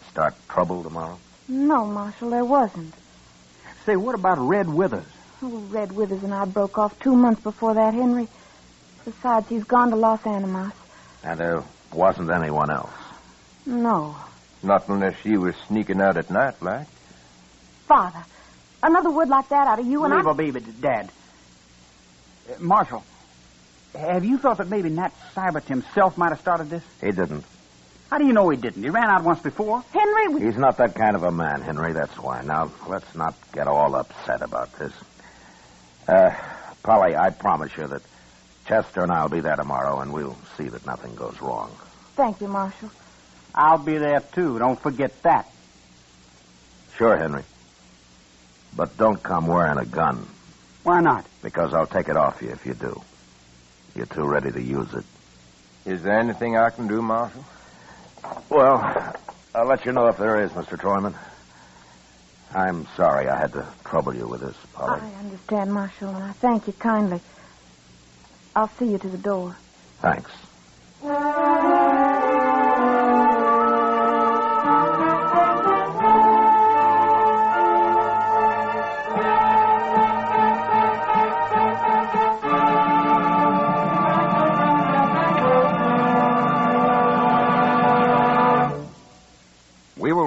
start 0.10 0.36
trouble 0.50 0.84
tomorrow? 0.84 1.18
No, 1.48 1.86
Marshal, 1.86 2.30
there 2.30 2.46
wasn't. 2.46 2.94
Say, 3.86 3.96
what 3.96 4.16
about 4.16 4.40
Red 4.40 4.70
Withers? 4.70 5.06
Oh, 5.42 5.60
Red 5.70 5.92
Withers 5.92 6.24
and 6.24 6.34
I 6.34 6.46
broke 6.46 6.78
off 6.78 6.98
two 7.00 7.16
months 7.16 7.42
before 7.42 7.74
that, 7.74 7.94
Henry. 7.94 8.28
Besides, 9.04 9.50
he's 9.50 9.64
gone 9.66 9.90
to 9.90 9.96
Las 9.96 10.26
Animas. 10.26 10.72
And 11.24 11.40
there 11.40 11.64
wasn't 11.92 12.30
anyone 12.32 12.70
else. 12.70 12.94
No. 13.66 14.16
Not 14.62 14.88
unless 14.88 15.16
she 15.22 15.36
was 15.36 15.56
sneaking 15.68 16.02
out 16.02 16.16
at 16.18 16.30
night, 16.30 16.62
like. 16.62 16.88
Father, 17.88 18.24
another 18.82 19.12
word 19.12 19.28
like 19.28 19.50
that 19.50 19.68
out 19.68 19.80
of 19.80 19.86
you 19.86 20.04
and 20.06 20.16
Leave 20.16 20.28
I... 20.28 20.32
a 20.32 20.34
baby, 20.34 20.62
Dad. 20.80 21.12
Uh, 22.50 22.54
Marshal, 22.60 23.04
have 23.96 24.26
you 24.26 24.38
thought 24.38 24.58
that 24.58 24.68
maybe 24.70 24.90
Nat 24.90 25.12
Sybert 25.36 25.66
himself 25.66 26.18
might 26.18 26.30
have 26.30 26.40
started 26.40 26.70
this? 26.70 26.84
He 27.02 27.12
didn't. 27.12 27.46
How 28.10 28.18
do 28.20 28.26
you 28.26 28.34
know 28.34 28.50
he 28.50 28.58
didn't? 28.58 28.84
He 28.84 28.90
ran 28.90 29.10
out 29.10 29.24
once 29.24 29.40
before. 29.42 29.84
Henry, 29.92 30.28
we... 30.28 30.42
He's 30.46 30.58
not 30.58 30.78
that 30.78 30.94
kind 30.96 31.16
of 31.16 31.24
a 31.24 31.32
man, 31.32 31.62
Henry, 31.62 31.94
that's 31.94 32.18
why. 32.20 32.42
Now, 32.42 32.72
let's 32.88 33.16
not 33.16 33.34
get 33.54 33.68
all 33.68 33.96
upset 33.96 34.42
about 34.42 34.72
this. 34.78 34.94
Uh, 36.08 36.32
Polly, 36.84 37.16
I 37.16 37.30
promise 37.32 37.76
you 37.78 37.88
that 37.88 38.02
Chester 38.68 39.02
and 39.02 39.12
I'll 39.12 39.30
be 39.30 39.40
there 39.40 39.56
tomorrow, 39.56 40.00
and 40.00 40.14
we'll 40.14 40.38
see 40.58 40.66
that 40.70 40.86
nothing 40.86 41.16
goes 41.16 41.42
wrong. 41.42 41.76
Thank 42.16 42.40
you, 42.42 42.48
Marshal. 42.48 42.92
I'll 43.56 43.78
be 43.80 43.98
there, 43.98 44.20
too. 44.20 44.60
Don't 44.60 44.80
forget 44.80 45.22
that. 45.24 45.50
Sure, 46.98 47.18
Henry. 47.18 47.44
But 48.76 48.96
don't 48.98 49.22
come 49.22 49.48
wearing 49.48 49.78
a 49.80 49.86
gun, 49.86 50.28
Why 50.84 51.02
not? 51.02 51.26
because 51.42 51.74
I'll 51.74 51.88
take 51.88 52.10
it 52.10 52.18
off 52.18 52.42
you 52.42 52.50
if 52.50 52.66
you 52.66 52.74
do. 52.74 53.02
You're 53.96 54.08
too 54.08 54.26
ready 54.26 54.52
to 54.52 54.62
use 54.62 54.88
it. 54.94 55.06
Is 55.92 56.02
there 56.04 56.20
anything 56.20 56.58
I 56.58 56.70
can 56.76 56.88
do, 56.88 57.02
Marshal? 57.02 57.46
Well, 58.50 58.80
I'll 59.54 59.68
let 59.68 59.86
you 59.86 59.92
know 59.92 60.08
if 60.08 60.18
there 60.18 60.44
is, 60.44 60.52
Mr. 60.52 60.80
Troyman. 60.80 61.14
I'm 62.56 62.88
sorry 62.96 63.28
I 63.28 63.40
had 63.40 63.52
to 63.54 63.74
trouble 63.90 64.16
you 64.16 64.28
with 64.28 64.42
this, 64.42 64.56
Polly. 64.74 65.02
I 65.02 65.20
understand, 65.20 65.74
Marshal, 65.74 66.10
and 66.10 66.24
I 66.24 66.34
thank 66.42 66.68
you 66.68 66.74
kindly. 66.74 67.22
I'll 68.56 68.72
see 68.80 68.86
you 68.86 68.98
to 69.00 69.10
the 69.10 69.18
door. 69.18 69.58
Thanks. 70.02 70.32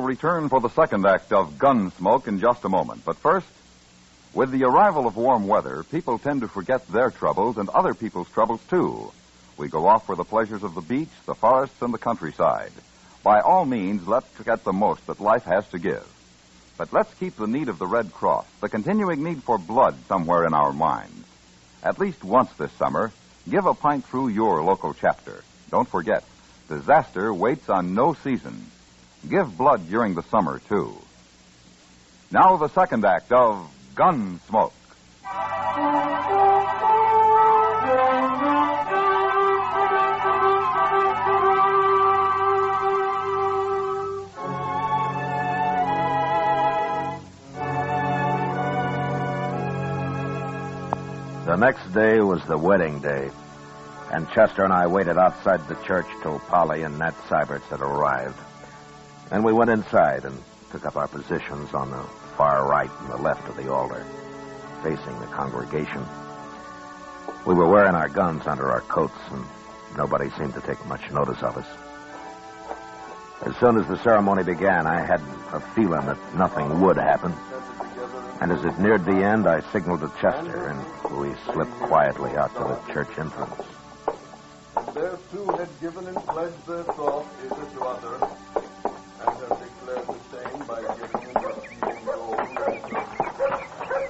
Return 0.07 0.49
for 0.49 0.61
the 0.61 0.71
second 0.71 1.05
act 1.05 1.33
of 1.33 1.59
Gunsmoke 1.59 2.29
in 2.29 2.39
just 2.41 2.65
a 2.65 2.69
moment. 2.69 3.05
But 3.05 3.17
first, 3.17 3.47
with 4.33 4.51
the 4.51 4.65
arrival 4.65 5.07
of 5.07 5.17
warm 5.17 5.47
weather, 5.47 5.83
people 5.83 6.19
tend 6.19 6.43
to 6.43 6.49
forget 6.49 6.87
their 6.89 7.11
troubles 7.11 7.59
and 7.59 7.69
other 7.69 7.93
people's 7.93 8.29
troubles 8.31 8.61
too. 8.71 9.13
We 9.57 9.69
go 9.69 9.87
off 9.87 10.07
for 10.07 10.15
the 10.15 10.25
pleasures 10.25 10.63
of 10.63 10.75
the 10.75 10.81
beach, 10.81 11.11
the 11.25 11.35
forests, 11.35 11.81
and 11.81 11.93
the 11.93 11.99
countryside. 11.99 12.73
By 13.23 13.41
all 13.41 13.65
means, 13.65 14.07
let's 14.07 14.29
get 14.45 14.63
the 14.63 14.73
most 14.73 15.07
that 15.07 15.21
life 15.21 15.45
has 15.45 15.67
to 15.69 15.79
give. 15.79 16.07
But 16.77 16.93
let's 16.93 17.13
keep 17.15 17.37
the 17.37 17.47
need 17.47 17.69
of 17.69 17.79
the 17.79 17.87
Red 17.87 18.13
Cross, 18.13 18.47
the 18.61 18.69
continuing 18.69 19.25
need 19.25 19.43
for 19.43 19.59
blood, 19.59 19.97
somewhere 20.07 20.45
in 20.47 20.55
our 20.55 20.73
minds. 20.73 21.27
At 21.83 21.99
least 21.99 22.23
once 22.23 22.53
this 22.53 22.73
summer, 22.73 23.13
give 23.49 23.67
a 23.67 23.75
pint 23.75 24.05
through 24.05 24.29
your 24.29 24.63
local 24.63 24.95
chapter. 24.95 25.43
Don't 25.71 25.89
forget, 25.89 26.23
disaster 26.69 27.33
waits 27.33 27.69
on 27.69 27.95
no 27.95 28.15
season. 28.15 28.71
Give 29.29 29.57
blood 29.59 29.89
during 29.89 30.15
the 30.15 30.23
summer, 30.23 30.61
too. 30.69 30.97
Now, 32.31 32.57
the 32.57 32.69
second 32.69 33.05
act 33.05 33.33
of 33.33 33.69
Gunsmoke. 33.95 34.73
The 51.47 51.57
next 51.57 51.93
day 51.95 52.21
was 52.21 52.45
the 52.45 52.59
wedding 52.59 53.01
day, 53.01 53.31
and 54.13 54.29
Chester 54.31 54.63
and 54.65 54.73
I 54.73 54.87
waited 54.87 55.17
outside 55.17 55.67
the 55.69 55.75
church 55.87 56.07
till 56.23 56.39
Polly 56.41 56.83
and 56.83 56.99
Nat 56.99 57.15
Syberts 57.29 57.63
had 57.71 57.81
arrived. 57.81 58.39
Then 59.31 59.43
we 59.43 59.53
went 59.53 59.71
inside 59.71 60.25
and 60.25 60.43
took 60.71 60.87
up 60.87 60.97
our 60.97 61.09
positions 61.09 61.75
on 61.75 61.91
the 61.91 62.03
far 62.37 62.69
right 62.69 62.91
and 63.01 63.11
the 63.11 63.17
left 63.17 63.49
of 63.49 63.57
the 63.57 63.73
altar, 63.73 64.05
facing 64.83 65.19
the 65.21 65.27
congregation. 65.27 66.05
We 67.45 67.55
were 67.55 67.69
wearing 67.69 67.95
our 67.95 68.09
guns 68.09 68.47
under 68.47 68.71
our 68.71 68.83
coats, 68.83 69.19
and 69.31 69.45
nobody 69.97 70.31
seemed 70.31 70.55
to 70.55 70.61
take 70.61 70.85
much 70.87 71.11
notice 71.11 71.43
of 71.43 71.57
us. 71.57 71.67
As 73.43 73.57
soon 73.57 73.79
as 73.79 73.87
the 73.87 73.99
ceremony 73.99 74.43
began, 74.43 74.87
I 74.87 75.05
had 75.05 75.21
a 75.53 75.61
feeling 75.75 76.07
that 76.07 76.35
nothing 76.35 76.81
would 76.81 76.97
happen. 76.97 77.35
And 78.41 78.53
as 78.53 78.65
it 78.65 78.79
neared 78.79 79.05
the 79.05 79.25
end, 79.25 79.47
I 79.47 79.61
signaled 79.73 80.01
to 80.01 80.13
Chester, 80.21 80.69
and 80.69 81.19
we 81.19 81.35
slipped 81.53 81.73
quietly 81.73 82.37
out 82.37 82.53
to 82.55 82.61
the 82.61 82.93
church 82.93 83.19
entrance. 83.19 83.55
Their 84.95 85.19
two 85.33 85.45
had 85.53 85.69
given 85.81 86.07
and 86.07 86.17
pledged 86.27 86.67
their 86.67 86.85
troth 86.85 87.27
either 87.45 87.79
to 87.79 87.85
other, 87.85 88.29
and 89.21 89.29
have 89.37 89.59
declared 89.61 90.07
the 90.07 90.19
same 90.33 90.59
by 90.67 90.81
giving 90.97 91.25
and 91.27 91.45
receiving 91.45 92.05
gold 92.05 92.39
ransom. 92.59 93.05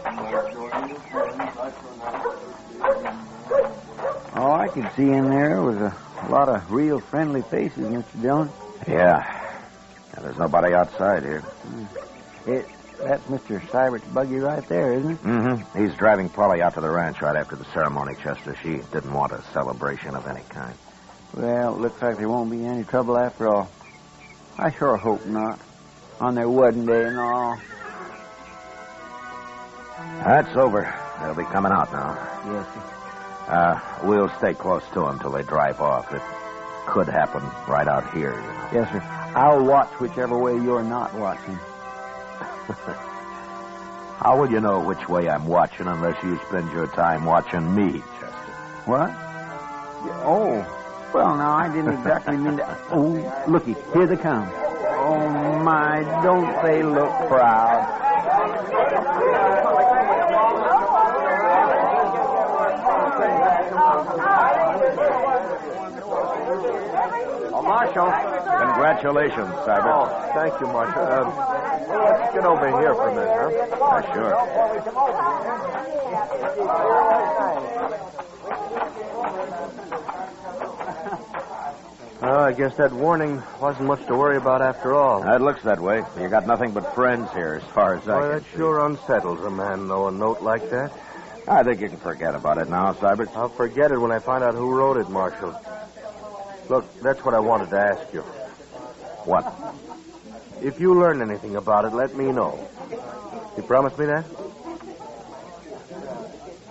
By 0.05 0.43
joining 0.53 1.01
friends, 1.11 1.57
I 1.59 1.71
pronounce 1.71 2.41
this 2.69 4.35
All 4.35 4.53
I 4.53 4.69
could 4.69 4.89
see 4.97 5.11
in 5.11 5.31
there 5.31 5.63
was 5.63 5.77
a 5.77 5.97
A 6.23 6.29
lot 6.31 6.49
of 6.49 6.71
real 6.73 6.99
friendly 6.99 7.43
faces, 7.43 7.87
Mr. 7.87 8.21
Dillon. 8.23 8.51
Yeah. 8.89 9.23
And 10.17 10.25
there's 10.25 10.39
nobody 10.39 10.75
outside 10.75 11.23
here. 11.23 11.43
It, 12.47 12.67
that's 12.99 13.23
Mr. 13.25 13.61
Sybert's 13.71 14.07
buggy 14.07 14.39
right 14.39 14.67
there, 14.69 14.95
isn't 14.95 15.11
it? 15.13 15.23
Mm-hmm. 15.23 15.79
He's 15.85 15.95
driving 15.97 16.29
Polly 16.31 16.63
out 16.63 16.75
to 16.75 16.81
the 16.81 16.89
ranch 16.91 17.21
right 17.21 17.37
after 17.37 17.55
the 17.55 17.65
ceremony, 17.67 18.15
Chester. 18.23 18.57
She 18.63 18.79
didn't 18.93 19.13
want 19.13 19.33
a 19.33 19.43
celebration 19.53 20.15
of 20.17 20.27
any 20.27 20.43
kind. 20.49 20.75
Well, 21.35 21.77
looks 21.77 22.01
like 22.01 22.17
there 22.17 22.29
won't 22.29 22.51
be 22.51 22.65
any 22.65 22.85
trouble 22.85 23.19
after 23.19 23.49
all. 23.49 23.71
I 24.59 24.71
sure 24.79 24.97
hope 24.97 25.25
not. 25.27 25.61
On 26.21 26.35
their 26.35 26.49
wedding 26.49 26.87
day 26.87 27.05
and 27.05 27.19
all. 27.19 27.59
That's 30.25 30.57
over. 30.57 30.83
They'll 31.21 31.35
be 31.35 31.45
coming 31.45 31.73
out 31.73 31.93
now. 31.93 32.15
Yes, 32.47 32.67
sir. 32.75 32.83
Uh, 33.53 33.81
we'll 34.05 34.29
stay 34.39 34.55
close 34.55 34.83
to 34.95 35.01
them 35.01 35.19
till 35.21 35.31
they 35.33 35.43
drive 35.43 35.81
off. 35.81 36.13
It 36.13 36.23
could 36.89 37.07
happen 37.09 37.43
right 37.69 37.87
out 37.87 38.13
here, 38.15 38.33
you 38.33 38.41
know. 38.47 38.69
Yes, 38.73 38.91
sir. 38.91 39.01
I'll 39.37 39.65
watch 39.65 39.93
whichever 40.01 40.39
way 40.39 40.55
you're 40.55 40.83
not 40.83 41.13
watching. 41.15 41.55
How 44.19 44.39
will 44.41 44.51
you 44.51 44.61
know 44.61 44.81
which 44.81 45.09
way 45.09 45.29
I'm 45.29 45.47
watching 45.47 45.87
unless 45.87 46.23
you 46.25 46.41
spend 46.49 46.73
your 46.73 46.87
time 46.89 47.25
watching 47.27 47.75
me, 47.75 48.01
Chester? 48.19 48.53
What? 48.87 49.11
Oh, 50.25 50.65
well, 51.13 51.37
now, 51.37 51.53
I 51.57 51.69
didn't 51.69 51.95
exactly 51.95 52.37
mean 52.37 52.57
to. 52.59 52.79
Oh, 52.91 53.45
looky, 53.49 53.75
here 53.93 54.07
they 54.07 54.17
come. 54.17 54.49
Oh, 54.53 55.59
my, 55.63 56.01
don't 56.23 56.63
they 56.63 56.83
look 56.83 57.11
proud? 57.29 58.03
Oh, 66.29 67.63
Marshal. 67.63 68.11
Congratulations, 68.67 69.55
Sybert. 69.65 69.95
Oh, 69.95 70.09
thank 70.35 70.61
you, 70.61 70.67
Marshal. 70.67 71.03
Uh, 71.03 71.31
let's 72.05 72.35
get 72.35 72.45
over 72.45 72.69
here 72.81 72.95
for 72.95 73.09
a 73.09 73.15
minute, 73.15 73.31
huh? 73.31 73.85
Uh, 73.85 74.03
sure. 74.13 74.33
Well, 82.21 82.39
I 82.39 82.53
guess 82.53 82.75
that 82.77 82.93
warning 82.93 83.43
wasn't 83.61 83.87
much 83.89 84.05
to 84.07 84.17
worry 84.17 84.39
about 84.39 84.63
after 84.63 84.95
all. 84.95 85.23
It 85.35 85.41
looks 85.43 85.63
that 85.63 85.81
way. 85.81 86.03
You 86.19 86.29
got 86.29 86.47
nothing 86.47 86.73
but 86.73 86.95
friends 86.95 87.31
here, 87.33 87.61
as 87.63 87.69
far 87.75 87.95
as 87.97 88.09
I 88.09 88.13
Boy, 88.15 88.21
can 88.21 88.31
that 88.31 88.43
see. 88.45 88.57
sure 88.57 88.87
unsettles 88.87 89.41
a 89.45 89.51
man, 89.51 89.87
though, 89.87 90.09
a 90.09 90.11
note 90.13 90.41
like 90.43 90.69
that. 90.71 90.91
I 91.47 91.63
think 91.63 91.81
you 91.81 91.89
can 91.89 91.99
forget 91.99 92.35
about 92.35 92.59
it 92.59 92.69
now, 92.69 92.93
Sybert. 92.95 93.37
I'll 93.37 93.51
forget 93.51 93.91
it 93.93 93.99
when 94.01 94.11
I 94.11 94.19
find 94.19 94.43
out 94.43 94.55
who 94.55 94.69
wrote 94.75 94.97
it, 94.97 95.09
Marshal. 95.11 95.55
Look, 96.69 97.03
that's 97.03 97.23
what 97.25 97.35
I 97.35 97.39
wanted 97.41 97.71
to 97.71 97.77
ask 97.79 98.13
you. 98.13 98.23
What? 99.25 99.45
If 100.63 100.81
you 100.81 100.99
learn 100.99 101.23
anything 101.23 101.57
about 101.57 101.85
it, 101.85 101.93
let 101.95 102.17
me 102.17 102.33
know. 102.33 102.59
You 103.57 103.63
promise 103.63 103.97
me 103.99 104.07
that? 104.07 104.23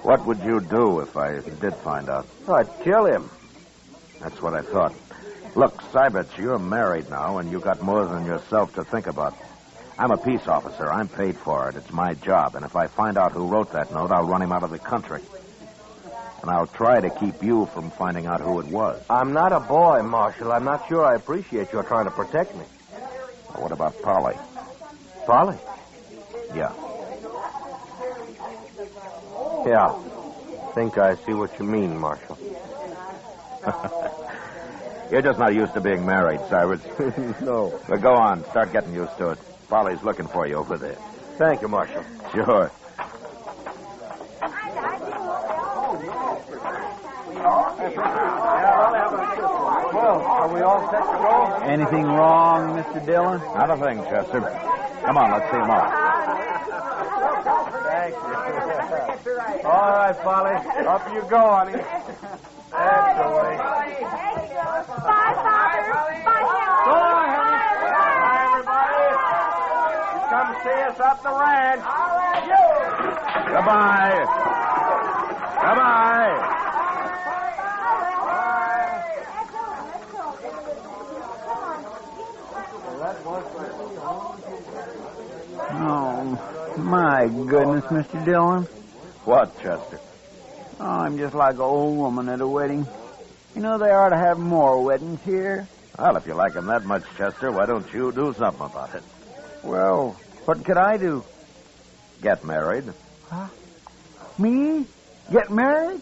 What 0.04 0.26
would 0.26 0.40
you 0.44 0.60
do 0.60 1.00
if 1.00 1.16
I 1.16 1.40
did 1.62 1.76
find 1.78 2.10
out? 2.10 2.28
I'd 2.48 2.68
kill 2.84 3.06
him. 3.06 3.30
That's 4.22 4.42
what 4.42 4.54
I 4.54 4.62
thought. 4.72 4.94
Look, 5.56 5.82
Sybert, 5.94 6.38
you're 6.38 6.60
married 6.60 7.10
now, 7.10 7.38
and 7.38 7.52
you 7.52 7.62
got 7.62 7.82
more 7.82 8.08
than 8.08 8.26
yourself 8.26 8.72
to 8.74 8.84
think 8.92 9.08
about. 9.08 9.34
I'm 9.98 10.12
a 10.12 10.18
peace 10.18 10.46
officer. 10.48 10.92
I'm 10.92 11.08
paid 11.08 11.36
for 11.46 11.70
it. 11.70 11.78
It's 11.78 11.92
my 11.92 12.14
job. 12.16 12.56
And 12.56 12.66
if 12.66 12.76
I 12.76 12.88
find 12.96 13.18
out 13.18 13.32
who 13.32 13.48
wrote 13.48 13.72
that 13.72 13.92
note, 13.92 14.12
I'll 14.12 14.28
run 14.28 14.42
him 14.42 14.52
out 14.52 14.64
of 14.64 14.72
the 14.72 14.80
country. 14.80 15.22
And 16.42 16.52
I'll 16.52 16.68
try 16.76 17.00
to 17.00 17.10
keep 17.20 17.42
you 17.42 17.68
from 17.74 17.92
finding 17.98 18.26
out 18.26 18.42
who 18.42 18.60
it 18.60 18.68
was. 18.68 19.02
I'm 19.10 19.34
not 19.34 19.54
a 19.54 19.60
boy, 19.62 20.04
Marshal. 20.04 20.52
I'm 20.52 20.66
not 20.66 20.82
sure 20.90 21.06
I 21.06 21.16
appreciate 21.16 21.72
your 21.72 21.84
trying 21.84 22.06
to 22.06 22.12
protect 22.12 22.56
me. 22.56 22.66
Well, 23.50 23.64
what 23.64 23.72
about 23.72 24.02
Polly? 24.02 24.36
Polly? 25.26 25.56
Yeah. 26.54 26.72
Yeah. 29.66 29.88
Think 30.76 30.98
I 30.98 31.16
see 31.26 31.34
what 31.34 31.52
you 31.58 31.66
mean, 31.66 31.98
Marshal. 31.98 32.38
You're 35.12 35.22
just 35.22 35.40
not 35.40 35.54
used 35.54 35.74
to 35.74 35.82
being 35.82 36.06
married, 36.06 36.40
Cyrus. 36.50 36.82
no. 37.42 37.80
But 37.88 38.02
go 38.02 38.14
on. 38.14 38.44
Start 38.52 38.74
getting 38.74 38.94
used 38.94 39.18
to 39.18 39.30
it. 39.32 39.40
Polly's 39.70 40.02
looking 40.04 40.28
for 40.28 40.48
you 40.48 40.56
over 40.56 40.78
there. 40.78 40.98
Thank 41.38 41.62
you, 41.62 41.68
Marshal. 41.68 42.04
Sure. 42.34 42.72
Well, 49.94 50.22
are 50.22 50.54
we 50.54 50.62
all 50.62 50.90
set 50.92 51.00
to 51.00 51.18
go? 51.18 51.66
Anything 51.66 52.04
wrong, 52.06 52.78
Mr. 52.78 53.06
Dillon? 53.06 53.40
Not 53.40 53.70
a 53.72 53.78
thing, 53.78 54.04
Chester. 54.04 54.42
Come 55.06 55.18
on, 55.18 55.32
let's 55.32 55.52
see 55.52 55.58
him 55.58 55.70
off. 55.70 56.06
Thank 57.86 58.16
you. 58.16 58.36
All 59.66 59.90
right, 59.90 60.18
Polly. 60.22 60.56
Up 60.88 61.14
you 61.14 61.22
go, 61.30 61.54
honey. 61.54 62.05
Way. 62.76 63.56
Bye, 63.56 65.32
Father. 65.46 65.84
Bye, 66.26 66.44
Go 66.86 66.92
on. 66.92 67.28
Bye, 68.20 68.44
everybody. 68.52 69.00
You 70.12 70.20
come 70.28 70.50
see 70.64 70.80
us 70.84 71.00
up 71.00 71.18
the 71.24 71.32
ranch. 71.32 71.84
Goodbye. 73.48 74.20
Goodbye. 75.64 76.52
Oh, 85.78 86.74
my 86.78 87.28
goodness, 87.28 87.84
Mr. 87.86 88.26
Dillon. 88.26 88.64
What, 89.26 89.56
Chester? 89.62 90.00
Oh, 90.80 90.84
I'm 90.86 91.18
just 91.18 91.34
like 91.34 91.56
an 91.56 91.62
old 91.62 91.98
woman 91.98 92.30
at 92.30 92.42
a 92.42 92.48
wedding. 92.48 92.86
You 93.56 93.62
know, 93.62 93.78
they 93.78 93.90
ought 93.92 94.10
to 94.10 94.18
have 94.18 94.38
more 94.38 94.84
weddings 94.84 95.22
here. 95.24 95.68
Well, 95.98 96.18
if 96.18 96.28
you 96.28 96.34
like 96.34 96.54
him 96.56 96.66
that 96.66 96.84
much, 96.84 97.04
Chester, 97.18 97.52
why 97.52 97.66
don't 97.66 97.92
you 97.94 98.12
do 98.12 98.34
something 98.34 98.66
about 98.66 98.94
it? 98.96 99.04
Well, 99.64 100.12
what 100.44 100.64
could 100.66 100.78
I 100.78 100.98
do? 100.98 101.24
Get 102.22 102.44
married. 102.44 102.86
Huh? 103.30 103.48
Me? 104.38 104.86
Get 105.32 105.50
married? 105.50 106.02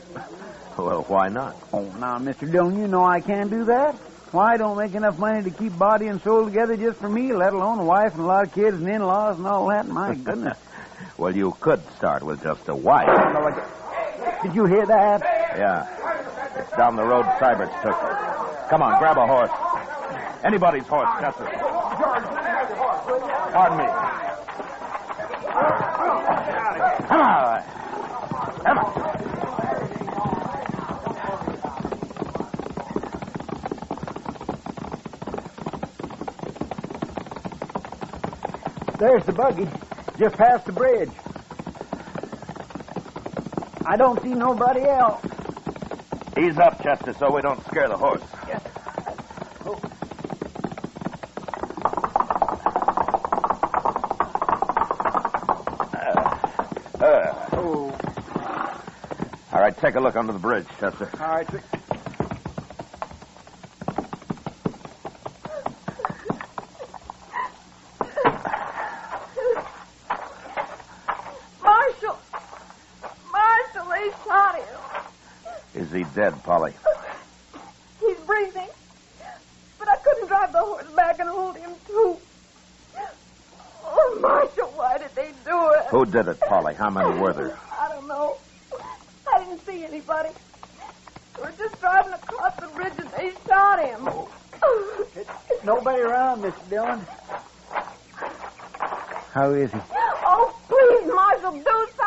Well, 0.78 1.04
why 1.08 1.30
not? 1.30 1.56
Oh, 1.72 1.84
now, 2.00 2.18
Mr. 2.18 2.52
Dillon, 2.52 2.80
you 2.80 2.88
know 2.88 3.06
I 3.06 3.22
can't 3.22 3.52
do 3.52 3.66
that. 3.66 3.96
Why, 4.34 4.54
I 4.54 4.58
don't 4.58 4.76
make 4.76 4.96
enough 4.96 5.20
money 5.20 5.44
to 5.44 5.52
keep 5.52 5.78
body 5.78 6.08
and 6.08 6.20
soul 6.24 6.46
together 6.46 6.76
just 6.76 7.00
for 7.00 7.08
me, 7.08 7.32
let 7.34 7.54
alone 7.54 7.78
a 7.80 7.86
wife 7.86 8.14
and 8.14 8.24
a 8.24 8.26
lot 8.26 8.48
of 8.48 8.54
kids 8.54 8.78
and 8.78 8.90
in-laws 8.90 9.38
and 9.38 9.46
all 9.46 9.68
that. 9.70 9.88
My 9.88 10.16
goodness. 10.30 10.58
Well, 11.18 11.36
you 11.36 11.56
could 11.62 11.82
start 11.96 12.24
with 12.24 12.42
just 12.42 12.68
a 12.68 12.76
wife. 12.76 13.08
Did 14.43 14.56
you 14.56 14.65
hear 14.65 14.86
that? 14.86 15.21
Yeah. 15.58 15.88
It's 16.58 16.71
down 16.75 16.97
the 16.97 17.03
road 17.03 17.25
Syberts 17.39 17.82
took. 17.82 17.97
Come 18.69 18.82
on, 18.82 18.99
grab 18.99 19.17
a 19.17 19.25
horse. 19.25 19.51
Anybody's 20.43 20.86
horse, 20.86 21.08
Chester. 21.21 21.45
Pardon 23.53 23.77
me. 23.77 23.86
Come 27.08 27.21
on. 27.21 27.63
Come 28.65 28.77
on. 28.79 29.03
There's 38.99 39.25
the 39.25 39.32
buggy. 39.32 39.69
Just 40.17 40.36
past 40.36 40.65
the 40.65 40.73
bridge. 40.73 41.10
I 43.86 43.96
don't 43.98 44.22
see 44.22 44.34
nobody 44.34 44.82
else. 44.82 45.24
Ease 46.39 46.58
up, 46.58 46.82
Chester, 46.82 47.13
so 47.13 47.32
we 47.32 47.41
don't 47.41 47.63
scare 47.67 47.88
the 47.88 47.98
horse. 47.98 48.22
Uh, 55.93 57.06
uh. 57.06 57.50
Oh, 57.54 57.96
All 59.54 59.60
right, 59.62 59.78
take 59.78 59.96
a 59.96 60.00
look 60.00 60.15
under 60.15 60.34
the 60.34 60.39
bridge, 60.39 60.65
Chester. 60.80 61.10
all 61.19 61.28
right. 61.28 61.50
sir. 61.50 61.62
Marshal! 71.62 72.17
Marshal, 73.32 73.89
they 73.89 74.12
shot 74.26 74.56
him. 74.56 75.82
Is 75.82 75.91
he 75.91 76.04
dead, 76.24 76.44
Polly? 76.44 76.74
He's 78.00 78.18
breathing. 78.26 78.70
But 79.78 79.90
I 79.90 79.96
couldn't 79.98 80.28
drive 80.28 80.54
the 80.54 80.60
horse 80.60 80.88
back 80.96 81.20
and 81.20 81.28
hold 81.30 81.58
him, 81.58 81.72
too. 81.86 82.18
Oh, 83.86 84.18
Marshal, 84.22 84.72
why 84.76 84.98
did 84.98 85.14
they 85.16 85.32
do 85.44 85.70
it? 85.76 85.86
Who 85.90 86.06
did 86.06 86.28
it, 86.30 86.40
Polly? 86.48 86.76
How 86.76 86.90
many 86.90 87.20
were 87.20 87.34
there? 87.34 87.60
I 87.78 87.90
don't 87.90 88.08
know. 88.08 88.38
I 89.34 89.44
didn't 89.44 89.66
see 89.66 89.84
anybody. 89.84 90.30
We 91.38 91.44
were 91.44 91.54
just 91.58 91.80
driving 91.82 92.14
across 92.14 92.56
the 92.56 92.68
bridge 92.68 92.94
and 92.98 93.10
they 93.12 93.32
shot 93.46 93.84
him. 93.84 94.08
Oh. 94.08 95.06
Nobody 95.66 96.02
around, 96.02 96.42
Miss 96.42 96.54
Dillon. 96.70 97.06
How 99.34 99.52
is 99.54 99.72
he? 99.72 99.80
Oh, 100.26 100.56
please, 100.70 101.12
Marshal, 101.14 101.52
do 101.52 101.88
something. 101.98 102.03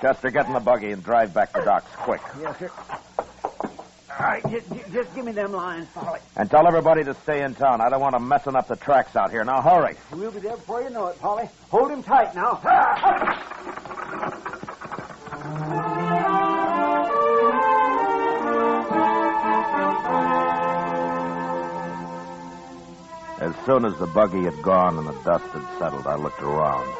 Chester, 0.00 0.30
get 0.30 0.46
in 0.46 0.52
the 0.52 0.60
buggy 0.60 0.92
and 0.92 1.02
drive 1.02 1.34
back 1.34 1.52
to 1.54 1.64
Doc's 1.64 1.90
quick. 1.96 2.20
Yes, 2.40 2.58
sir. 2.58 2.70
All 3.18 4.26
right, 4.26 4.42
just, 4.50 4.92
just 4.92 5.14
give 5.14 5.24
me 5.24 5.32
them 5.32 5.52
lines, 5.52 5.88
Polly. 5.94 6.20
And 6.36 6.50
tell 6.50 6.66
everybody 6.66 7.04
to 7.04 7.14
stay 7.22 7.42
in 7.42 7.54
town. 7.54 7.80
I 7.80 7.88
don't 7.88 8.00
want 8.00 8.14
them 8.14 8.26
messing 8.26 8.56
up 8.56 8.68
the 8.68 8.76
tracks 8.76 9.16
out 9.16 9.30
here. 9.30 9.44
Now 9.44 9.60
hurry. 9.60 9.96
We'll 10.12 10.30
be 10.30 10.40
there 10.40 10.56
before 10.56 10.82
you 10.82 10.90
know 10.90 11.06
it, 11.06 11.20
Polly. 11.20 11.48
Hold 11.70 11.90
him 11.90 12.02
tight 12.02 12.34
now. 12.34 12.60
Ah! 12.64 13.44
As 23.40 23.54
soon 23.64 23.84
as 23.84 23.96
the 23.98 24.06
buggy 24.06 24.42
had 24.42 24.60
gone 24.62 24.98
and 24.98 25.06
the 25.06 25.12
dust 25.22 25.44
had 25.44 25.78
settled, 25.78 26.06
I 26.06 26.16
looked 26.16 26.42
around. 26.42 26.92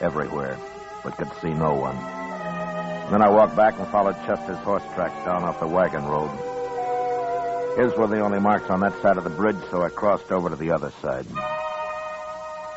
Everywhere, 0.00 0.58
but 1.02 1.16
could 1.16 1.32
see 1.40 1.52
no 1.52 1.74
one. 1.74 1.96
Then 3.10 3.22
I 3.22 3.28
walked 3.28 3.56
back 3.56 3.78
and 3.78 3.88
followed 3.88 4.16
Chester's 4.24 4.58
horse 4.58 4.84
tracks 4.94 5.24
down 5.24 5.42
off 5.42 5.58
the 5.58 5.66
wagon 5.66 6.04
road. 6.04 6.30
His 7.76 7.96
were 7.96 8.06
the 8.06 8.20
only 8.20 8.40
marks 8.40 8.70
on 8.70 8.80
that 8.80 9.00
side 9.02 9.16
of 9.16 9.24
the 9.24 9.30
bridge, 9.30 9.60
so 9.70 9.82
I 9.82 9.88
crossed 9.88 10.30
over 10.30 10.48
to 10.48 10.56
the 10.56 10.70
other 10.70 10.92
side. 11.02 11.26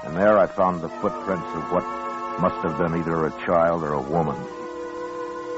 And 0.03 0.17
there 0.17 0.37
I 0.37 0.47
found 0.47 0.81
the 0.81 0.89
footprints 0.89 1.47
of 1.53 1.71
what 1.71 1.83
must 2.39 2.55
have 2.65 2.77
been 2.77 2.99
either 2.99 3.25
a 3.25 3.45
child 3.45 3.83
or 3.83 3.93
a 3.93 4.01
woman. 4.01 4.35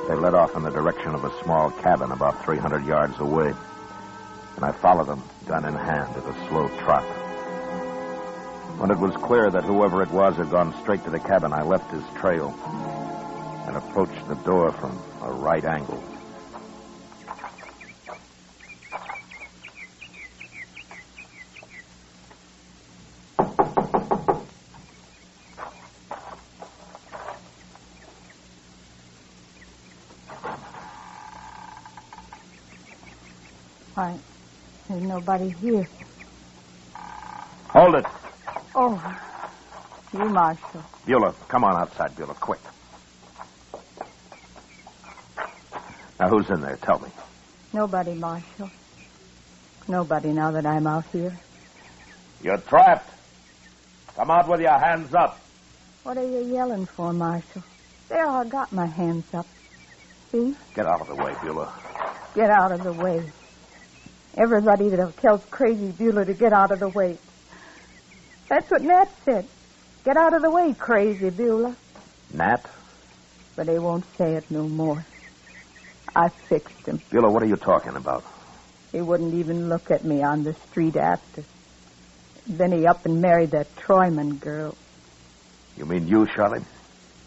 They 0.08 0.16
led 0.16 0.36
off 0.36 0.56
in 0.56 0.64
the 0.64 0.70
direction 0.70 1.16
of 1.16 1.24
a 1.24 1.44
small 1.44 1.72
cabin 1.72 2.12
about 2.12 2.44
300 2.44 2.86
yards 2.86 3.20
away. 3.20 3.54
And 4.56 4.64
I 4.64 4.72
followed 4.72 5.08
them, 5.08 5.24
gun 5.48 5.66
in 5.66 5.74
hand, 5.74 6.16
at 6.16 6.26
a 6.26 6.48
slow 6.48 6.68
trot. 6.80 7.25
When 8.78 8.92
it 8.92 9.00
was 9.00 9.16
clear 9.16 9.50
that 9.50 9.64
whoever 9.64 10.04
it 10.04 10.12
was 10.12 10.36
had 10.36 10.52
gone 10.52 10.76
straight 10.82 11.04
to 11.06 11.10
the 11.10 11.20
cabin, 11.20 11.54
I 11.54 11.64
left 11.64 11.92
his 11.92 12.04
trail 12.20 12.54
and 13.68 13.78
approached 13.78 14.28
the 14.28 14.36
door 14.36 14.72
from 14.74 15.02
a 15.22 15.32
right 15.32 15.64
angle. 15.64 16.04
Why, 33.96 34.20
there's 34.90 35.02
nobody 35.02 35.50
here. 35.62 35.88
Hold 37.70 37.96
it. 37.96 38.06
Oh, 38.78 39.02
you, 40.12 40.25
Marshal. 40.36 40.84
Beulah, 41.06 41.34
come 41.48 41.64
on 41.64 41.82
outside, 41.82 42.14
Beulah, 42.18 42.34
quick. 42.34 42.60
Now, 46.20 46.28
who's 46.28 46.50
in 46.50 46.60
there? 46.60 46.78
Tell 46.82 47.00
me. 47.00 47.08
Nobody, 47.72 48.14
Marshal. 48.16 48.70
Nobody 49.88 50.34
now 50.34 50.52
that 50.52 50.66
I'm 50.66 50.88
out 50.88 51.06
here. 51.14 51.40
You're 52.44 52.58
trapped. 52.58 53.10
Come 54.18 54.30
out 54.30 54.50
with 54.50 54.60
your 54.60 54.78
hands 54.78 55.14
up. 55.14 55.40
What 56.04 56.18
are 56.18 56.28
you 56.28 56.54
yelling 56.54 56.86
for, 56.86 57.14
Marshal? 57.14 57.64
There, 58.10 58.28
I 58.28 58.44
got 58.44 58.74
my 58.74 58.88
hands 58.88 59.34
up. 59.34 59.48
See? 60.34 60.54
Get 60.76 60.86
out 60.86 61.00
of 61.00 61.08
the 61.08 61.16
way, 61.16 61.34
Beulah. 61.42 61.74
Get 62.36 62.50
out 62.50 62.74
of 62.74 62.84
the 62.84 62.92
way. 62.92 63.24
Everybody 64.38 64.90
that 64.90 65.16
tells 65.18 65.46
Crazy 65.46 65.92
Beulah 65.92 66.26
to 66.26 66.34
get 66.34 66.52
out 66.52 66.72
of 66.72 66.80
the 66.80 66.90
way. 66.90 67.18
That's 68.50 68.70
what 68.70 68.82
Nat 68.82 69.08
said. 69.24 69.48
Get 70.06 70.18
out 70.18 70.36
of 70.36 70.44
the 70.44 70.52
way, 70.52 70.72
Crazy 70.78 71.32
Beulah. 71.32 71.76
Nat? 72.32 72.64
But 73.56 73.66
they 73.66 73.80
won't 73.80 74.06
say 74.18 74.36
it 74.36 74.50
no 74.52 74.68
more. 74.68 75.04
I 76.16 76.30
fixed 76.30 76.86
him. 76.86 77.02
Beulah, 77.10 77.32
what 77.32 77.42
are 77.42 77.48
you 77.48 77.56
talking 77.56 77.96
about? 77.96 78.24
He 78.92 79.02
wouldn't 79.02 79.34
even 79.34 79.68
look 79.68 79.90
at 79.90 80.06
me 80.06 80.22
on 80.22 80.44
the 80.44 80.54
street 80.54 80.96
after. 80.96 81.44
Then 82.46 82.72
he 82.72 82.86
up 82.86 83.08
and 83.08 83.20
married 83.20 83.52
that 83.52 83.76
Troyman 83.78 84.40
girl. 84.40 84.78
You 85.76 85.86
mean 85.86 86.08
you 86.08 86.28
shot 86.28 86.56
him? 86.56 86.66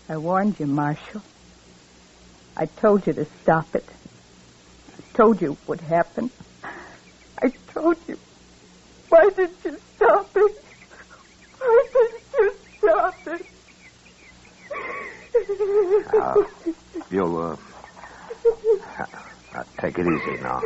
I 0.09 0.17
warned 0.17 0.61
you, 0.61 0.67
Marshal. 0.67 1.23
I 2.57 2.67
told 2.67 3.09
you 3.09 3.13
to 3.13 3.25
stop 3.43 3.75
it. 3.75 3.85
I 4.97 5.17
told 5.17 5.43
you 5.43 5.57
what 5.67 5.69
would 5.69 5.81
happen. 5.81 6.31
I 7.43 7.49
told 7.73 7.97
you. 8.07 8.17
Why 9.09 9.29
didn't 9.31 9.65
you 9.65 9.79
stop 9.97 10.31
it? 10.37 10.65
Why 11.59 11.87
did 11.93 12.18
you 12.89 12.95
stop 12.95 13.27
it? 13.27 13.47
Now, 16.13 16.35
Beulah, 17.11 17.57
now, 19.55 19.63
take 19.81 19.99
it 19.99 20.07
easy 20.07 20.37
now. 20.43 20.61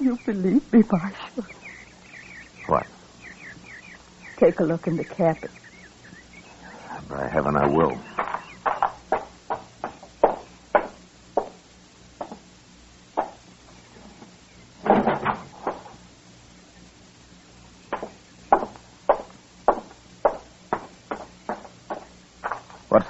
You 0.00 0.18
believe 0.26 0.72
me, 0.72 0.82
Marshal. 0.90 1.46
What? 2.66 2.86
Take 4.40 4.58
a 4.60 4.64
look 4.64 4.86
in 4.86 4.96
the 4.96 5.04
cabin. 5.04 5.50
By 7.08 7.28
heaven, 7.32 7.54
I 7.56 7.66
will. 7.66 8.00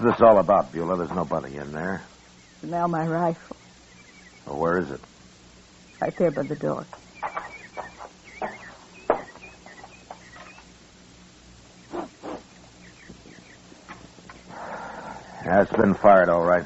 This 0.04 0.20
all 0.20 0.38
about, 0.40 0.72
Beulah? 0.72 0.96
There's 0.98 1.10
nobody 1.14 1.56
in 1.56 1.72
there. 1.72 2.08
Now 2.62 2.86
my 2.86 3.04
rifle. 3.04 3.56
Well, 4.46 4.58
where 4.58 4.78
is 4.78 4.90
it? 4.90 5.00
Right 6.00 6.12
there 6.18 6.30
by 6.30 6.42
the 6.48 6.56
door. 6.56 6.88
Yeah, 15.46 15.62
it's 15.62 15.72
been 15.72 15.94
fired, 16.02 16.28
all 16.28 16.44
right. 16.44 16.64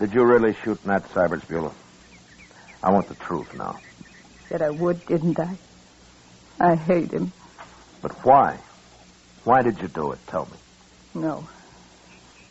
Did 0.00 0.12
you 0.12 0.24
really 0.24 0.52
shoot 0.64 0.78
Nat 0.84 1.00
Syberts, 1.14 1.46
Beulah? 1.48 1.74
I 2.82 2.90
want 2.90 3.08
the 3.08 3.16
truth 3.26 3.48
now. 3.54 3.80
Said 4.48 4.60
I 4.62 4.70
would, 4.70 5.04
didn't 5.06 5.36
I? 5.40 5.58
I 6.64 6.76
hate 6.76 7.12
him. 7.12 7.32
But 8.02 8.12
why? 8.24 8.58
Why 9.44 9.62
did 9.62 9.78
you 9.80 9.88
do 9.88 10.12
it? 10.12 10.20
Tell 10.30 10.46
me. 10.46 10.56
No. 11.14 11.48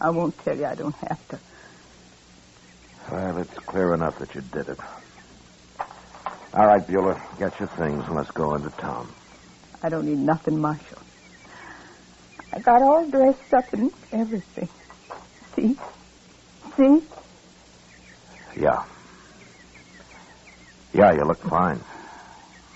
I 0.01 0.09
won't 0.09 0.35
tell 0.43 0.55
you. 0.55 0.65
I 0.65 0.75
don't 0.75 0.95
have 1.09 1.27
to. 1.29 1.39
Well, 3.11 3.37
it's 3.41 3.59
clear 3.69 3.93
enough 3.93 4.15
that 4.19 4.33
you 4.33 4.41
did 4.41 4.67
it. 4.69 4.77
All 6.57 6.67
right, 6.67 6.85
Beulah, 6.87 7.15
get 7.39 7.59
your 7.59 7.69
things 7.77 8.03
and 8.07 8.15
let's 8.15 8.29
go 8.31 8.55
into 8.55 8.69
town. 8.81 9.13
I 9.81 9.89
don't 9.89 10.05
need 10.05 10.19
nothing, 10.19 10.61
Marshal. 10.61 11.01
I 12.53 12.59
got 12.59 12.81
all 12.81 13.07
dressed 13.11 13.53
up 13.57 13.73
and 13.73 13.91
everything. 14.13 14.69
See? 15.55 15.75
See? 16.77 16.99
Yeah. 18.61 18.77
Yeah, 20.93 21.11
you 21.13 21.25
look 21.27 21.41
fine. 21.49 21.83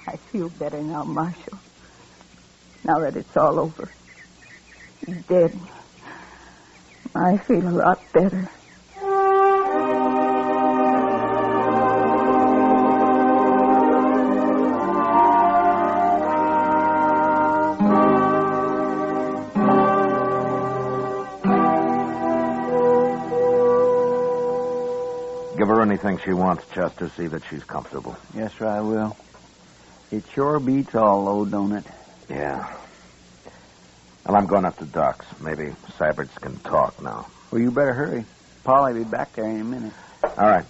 I 0.07 0.13
feel 0.31 0.49
better 0.49 0.81
now, 0.81 1.03
Marshal. 1.05 1.59
Now 2.83 2.95
that 3.05 3.15
it's 3.15 3.29
all 3.37 3.59
over. 3.59 3.93
He's 5.05 5.15
dead. 5.29 5.51
I 7.15 7.37
feel 7.37 7.67
a 7.67 7.69
lot 7.69 7.99
better. 8.13 8.49
Give 25.57 25.67
her 25.69 25.81
anything 25.81 26.19
she 26.23 26.33
wants, 26.33 26.63
Chester. 26.73 27.11
See 27.17 27.25
that 27.27 27.41
she's 27.49 27.63
comfortable. 27.63 28.15
Yes, 28.35 28.51
sir, 28.59 28.67
I 28.67 28.81
will. 28.81 29.17
It 30.11 30.23
sure 30.33 30.59
beats 30.59 30.93
all, 30.93 31.25
though, 31.25 31.45
don't 31.45 31.73
it? 31.73 31.83
Yeah. 32.29 32.77
Well, 34.27 34.35
I'm 34.35 34.45
going 34.47 34.65
up 34.65 34.77
to 34.79 34.85
Doc's. 34.85 35.25
Maybe 35.39 35.63
Syberts 35.97 36.35
can 36.41 36.59
talk 36.59 37.01
now. 37.01 37.27
Well, 37.49 37.61
you 37.61 37.71
better 37.71 37.93
hurry. 37.93 38.25
Polly'll 38.65 39.05
be 39.05 39.09
back 39.09 39.33
there 39.35 39.49
in 39.49 39.61
a 39.61 39.63
minute. 39.63 39.93
All 40.23 40.49
right. 40.49 40.65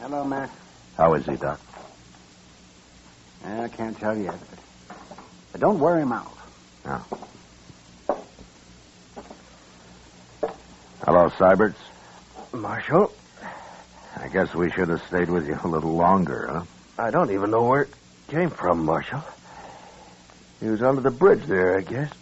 Hello, 0.00 0.24
Matt. 0.24 0.50
How 0.96 1.14
is 1.16 1.24
he, 1.26 1.36
Doc? 1.36 1.60
I 3.44 3.68
can't 3.76 3.96
tell 3.98 4.16
yet. 4.16 4.57
But 5.58 5.66
don't 5.66 5.80
wear 5.80 5.98
him 5.98 6.12
out. 6.12 6.38
No. 6.84 7.04
Hello, 11.04 11.28
Syberts. 11.38 11.74
Marshal, 12.52 13.12
I 14.16 14.28
guess 14.28 14.54
we 14.54 14.70
should 14.70 14.88
have 14.88 15.02
stayed 15.08 15.30
with 15.30 15.46
you 15.46 15.56
a 15.62 15.68
little 15.68 15.96
longer, 15.96 16.48
huh? 16.52 16.64
I 16.98 17.10
don't 17.10 17.32
even 17.32 17.50
know 17.50 17.62
where 17.62 17.82
it 17.82 17.94
came 18.28 18.50
from, 18.50 18.84
Marshal. 18.84 19.22
He 20.60 20.68
was 20.68 20.82
under 20.82 21.02
the 21.02 21.10
bridge 21.10 21.46
there, 21.48 21.78
I 21.78 21.82
guess. 21.82 22.12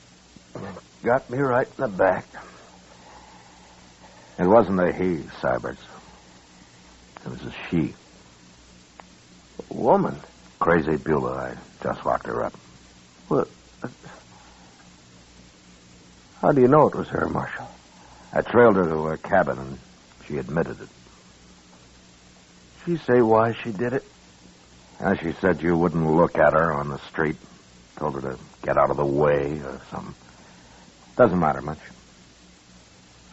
Got 1.04 1.30
me 1.30 1.38
right 1.38 1.66
in 1.66 1.84
the 1.84 1.96
back. 1.96 2.26
It 4.38 4.46
wasn't 4.46 4.80
a 4.80 4.92
he, 4.92 5.22
Syberts. 5.42 5.78
It 7.24 7.30
was 7.30 7.40
a 7.42 7.54
she. 7.70 7.94
A 9.70 9.74
woman? 9.74 10.20
Crazy 10.60 10.96
Beulah. 10.96 11.54
I 11.54 11.84
just 11.84 12.04
locked 12.04 12.26
her 12.26 12.44
up. 12.44 12.65
What? 13.28 13.48
How 16.40 16.52
do 16.52 16.60
you 16.60 16.68
know 16.68 16.86
it 16.88 16.94
was 16.94 17.08
her, 17.08 17.28
Marshal? 17.28 17.68
I 18.32 18.42
trailed 18.42 18.76
her 18.76 18.88
to 18.88 19.04
her 19.04 19.16
cabin, 19.16 19.58
and 19.58 19.78
she 20.26 20.36
admitted 20.36 20.80
it. 20.80 20.88
She 22.84 22.96
say 22.98 23.20
why 23.20 23.52
she 23.64 23.72
did 23.72 23.92
it? 23.94 24.04
And 25.00 25.18
she 25.18 25.32
said 25.32 25.60
you 25.60 25.76
wouldn't 25.76 26.06
look 26.06 26.36
at 26.38 26.52
her 26.52 26.72
on 26.72 26.88
the 26.88 26.98
street. 26.98 27.36
Told 27.96 28.14
her 28.14 28.20
to 28.20 28.38
get 28.62 28.76
out 28.76 28.90
of 28.90 28.96
the 28.96 29.04
way 29.04 29.60
or 29.64 29.80
something. 29.90 30.14
Doesn't 31.16 31.38
matter 31.38 31.62
much. 31.62 31.78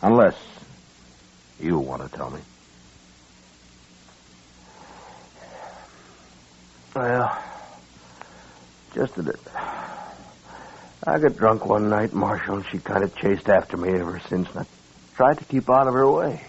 Unless 0.02 0.36
you 1.60 1.78
want 1.78 2.10
to 2.10 2.18
tell 2.18 2.30
me. 2.30 2.40
Well, 6.96 7.44
just 8.94 9.12
a 9.18 9.24
bit. 9.24 9.40
I 11.06 11.20
got 11.20 11.36
drunk 11.38 11.66
one 11.66 11.90
night, 11.90 12.14
Marshal, 12.14 12.56
and 12.56 12.66
she 12.72 12.78
kind 12.80 13.04
of 13.04 13.14
chased 13.16 13.50
after 13.50 13.78
me 13.78 13.90
ever 13.90 14.22
since, 14.30 14.48
and 14.50 14.60
I 14.60 15.16
tried 15.16 15.38
to 15.40 15.46
keep 15.46 15.70
out 15.70 15.88
of 15.88 15.94
her 15.94 16.12
way. 16.12 16.42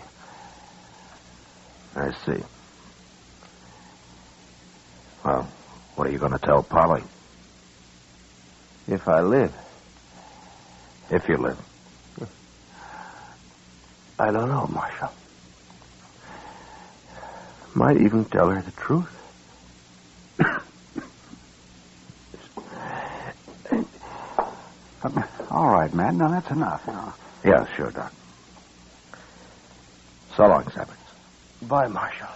I 1.97 2.11
see. 2.25 2.43
Well, 5.25 5.49
what 5.97 6.07
are 6.07 6.11
you 6.11 6.19
going 6.19 6.33
to 6.33 6.47
tell 6.47 6.63
Polly? 6.63 7.03
If 8.87 9.01
I 9.09 9.21
live. 9.23 9.53
If 11.11 11.23
you 11.29 11.39
live. 11.39 12.29
I 14.19 14.27
don't 14.27 14.49
know, 14.49 14.67
Marshal. 14.69 15.11
Might 17.75 17.97
even 17.97 18.25
tell 18.31 18.49
her 18.49 18.63
the 18.65 18.73
truth. 18.87 19.09
All 25.55 25.69
right, 25.69 25.95
man. 25.95 26.19
Now 26.19 26.31
that's 26.31 26.51
enough. 26.51 26.85
Know. 26.89 27.15
Yeah, 27.45 27.65
sure, 27.77 27.93
Doc. 27.93 28.13
So 30.37 30.49
long, 30.49 30.65
Sabbats. 30.65 30.97
Bye, 31.63 31.87
Marshal. 31.87 32.27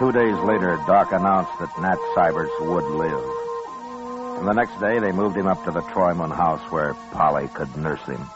Two 0.00 0.10
days 0.10 0.36
later, 0.40 0.76
Doc 0.88 1.12
announced 1.12 1.52
that 1.60 1.80
Nat 1.80 1.98
Syberts 2.16 2.58
would 2.66 2.84
live. 2.98 3.24
And 4.40 4.48
the 4.48 4.52
next 4.52 4.80
day, 4.80 4.98
they 4.98 5.12
moved 5.12 5.36
him 5.36 5.46
up 5.46 5.62
to 5.64 5.70
the 5.70 5.82
Troyman 5.82 6.34
house 6.34 6.62
where 6.72 6.94
Polly 7.12 7.46
could 7.54 7.76
nurse 7.76 8.02
him. 8.02 8.26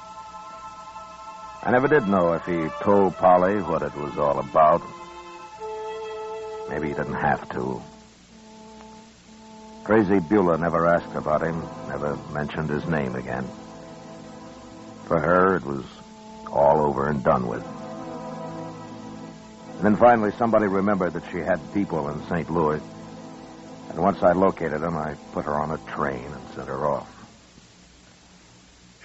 I 1.64 1.72
never 1.72 1.88
did 1.88 2.06
know 2.06 2.34
if 2.34 2.44
he 2.44 2.68
told 2.84 3.16
Polly 3.16 3.60
what 3.62 3.82
it 3.82 3.96
was 3.96 4.16
all 4.16 4.38
about. 4.38 4.82
Maybe 6.68 6.88
he 6.88 6.94
didn't 6.94 7.14
have 7.14 7.48
to. 7.50 7.82
Crazy 9.84 10.18
Beulah 10.18 10.56
never 10.56 10.86
asked 10.86 11.14
about 11.14 11.42
him, 11.42 11.62
never 11.88 12.16
mentioned 12.32 12.70
his 12.70 12.86
name 12.86 13.14
again. 13.16 13.46
For 15.06 15.20
her, 15.20 15.56
it 15.56 15.64
was 15.64 15.84
all 16.50 16.80
over 16.80 17.08
and 17.08 17.22
done 17.22 17.46
with. 17.46 17.62
And 19.76 19.82
then 19.82 19.96
finally, 19.96 20.32
somebody 20.38 20.66
remembered 20.66 21.12
that 21.12 21.30
she 21.30 21.38
had 21.38 21.60
people 21.74 22.08
in 22.08 22.26
St. 22.28 22.50
Louis. 22.50 22.80
And 23.90 23.98
once 23.98 24.22
I 24.22 24.32
located 24.32 24.80
them, 24.80 24.96
I 24.96 25.14
put 25.32 25.44
her 25.44 25.54
on 25.54 25.72
a 25.72 25.78
train 25.92 26.24
and 26.24 26.48
sent 26.54 26.68
her 26.68 26.86
off. 26.86 27.10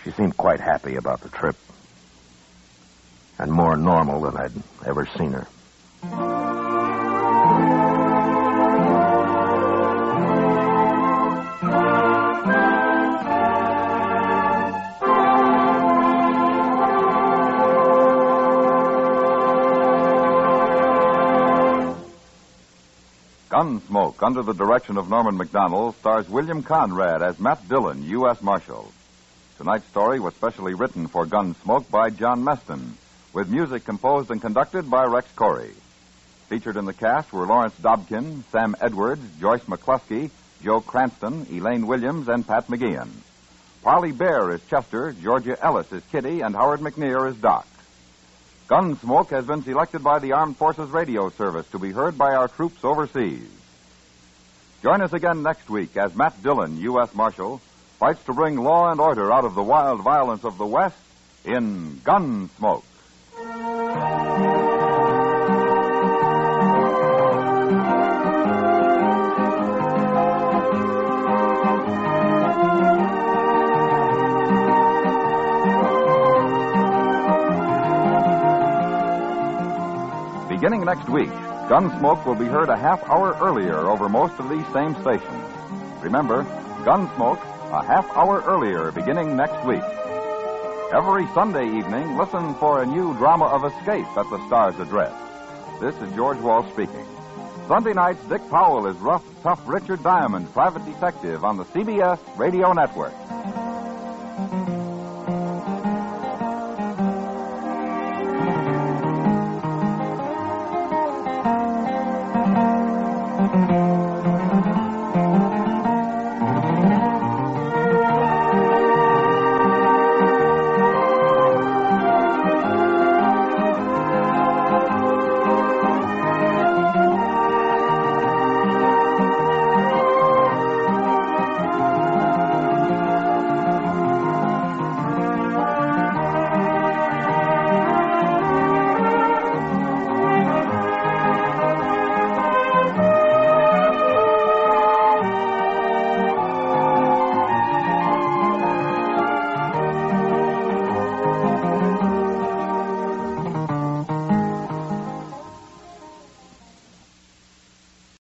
She 0.03 0.11
seemed 0.11 0.37
quite 0.37 0.61
happy 0.61 0.95
about 0.95 1.21
the 1.21 1.29
trip. 1.29 1.57
And 3.37 3.51
more 3.51 3.75
normal 3.75 4.21
than 4.21 4.37
I'd 4.37 4.53
ever 4.85 5.05
seen 5.17 5.33
her. 5.33 6.48
Gunsmoke, 23.59 24.23
under 24.23 24.41
the 24.41 24.53
direction 24.53 24.95
of 24.95 25.09
Norman 25.09 25.37
Macdonnell, 25.37 25.93
stars 25.95 26.29
William 26.29 26.63
Conrad 26.63 27.21
as 27.21 27.41
Matt 27.41 27.67
Dillon, 27.67 28.01
U.S. 28.03 28.41
Marshal. 28.41 28.89
Tonight's 29.57 29.85
story 29.87 30.21
was 30.21 30.33
specially 30.33 30.75
written 30.75 31.07
for 31.07 31.25
Gunsmoke 31.25 31.91
by 31.91 32.09
John 32.09 32.41
Meston, 32.45 32.91
with 33.33 33.49
music 33.49 33.83
composed 33.83 34.31
and 34.31 34.39
conducted 34.39 34.89
by 34.89 35.03
Rex 35.03 35.27
Koury. 35.35 35.73
Featured 36.47 36.77
in 36.77 36.85
the 36.85 36.93
cast 36.93 37.33
were 37.33 37.45
Lawrence 37.45 37.75
Dobkin, 37.81 38.43
Sam 38.49 38.77
Edwards, 38.79 39.25
Joyce 39.41 39.65
McCluskey, 39.65 40.29
Joe 40.63 40.79
Cranston, 40.79 41.45
Elaine 41.51 41.85
Williams, 41.85 42.29
and 42.29 42.47
Pat 42.47 42.67
McGeehan. 42.69 43.09
Parley 43.83 44.13
Baer 44.13 44.51
is 44.51 44.61
Chester, 44.69 45.11
Georgia 45.21 45.61
Ellis 45.61 45.91
is 45.91 46.03
Kitty, 46.13 46.39
and 46.39 46.55
Howard 46.55 46.79
McNear 46.79 47.29
is 47.29 47.35
Doc. 47.35 47.67
Gunsmoke 48.69 49.31
has 49.31 49.47
been 49.47 49.63
selected 49.63 50.03
by 50.03 50.19
the 50.19 50.33
Armed 50.33 50.55
Forces 50.55 50.91
Radio 50.91 51.31
Service 51.31 51.67
to 51.71 51.79
be 51.79 51.89
heard 51.89 52.19
by 52.19 52.35
our 52.35 52.47
troops 52.47 52.83
overseas. 52.83 53.49
Join 54.83 55.01
us 55.01 55.11
again 55.11 55.41
next 55.41 55.71
week 55.71 55.97
as 55.97 56.15
Matt 56.15 56.43
Dillon, 56.43 56.77
U.S. 56.77 57.15
Marshal, 57.15 57.61
fights 57.97 58.23
to 58.25 58.33
bring 58.33 58.57
law 58.57 58.91
and 58.91 59.01
order 59.01 59.33
out 59.33 59.43
of 59.43 59.55
the 59.55 59.63
wild 59.63 60.01
violence 60.01 60.43
of 60.43 60.59
the 60.59 60.67
West 60.67 60.99
in 61.43 61.99
Gunsmoke. 62.03 62.83
Next 80.95 81.07
week, 81.07 81.29
Gunsmoke 81.69 82.25
will 82.25 82.33
be 82.33 82.47
heard 82.47 82.67
a 82.67 82.75
half 82.75 83.03
hour 83.03 83.37
earlier 83.39 83.77
over 83.77 84.09
most 84.09 84.33
of 84.39 84.49
these 84.49 84.65
same 84.73 84.95
stations. 85.01 85.45
Remember, 86.01 86.41
Gunsmoke, 86.83 87.39
a 87.71 87.85
half 87.85 88.09
hour 88.17 88.41
earlier 88.47 88.91
beginning 88.91 89.37
next 89.37 89.63
week. 89.67 89.83
Every 90.91 91.27
Sunday 91.35 91.67
evening, 91.77 92.17
listen 92.17 92.55
for 92.55 92.81
a 92.81 92.87
new 92.87 93.13
drama 93.19 93.45
of 93.45 93.65
escape 93.65 94.07
at 94.17 94.27
the 94.31 94.43
Star's 94.47 94.79
Address. 94.79 95.13
This 95.79 95.93
is 96.01 96.11
George 96.15 96.39
Walsh 96.39 96.67
speaking. 96.73 97.05
Sunday 97.67 97.93
nights, 97.93 98.25
Dick 98.27 98.41
Powell 98.49 98.87
is 98.87 98.97
rough, 98.97 99.23
tough 99.43 99.61
Richard 99.67 100.01
Diamond, 100.01 100.51
private 100.53 100.83
detective 100.85 101.43
on 101.43 101.57
the 101.57 101.65
CBS 101.65 102.17
Radio 102.35 102.73
Network. 102.73 103.13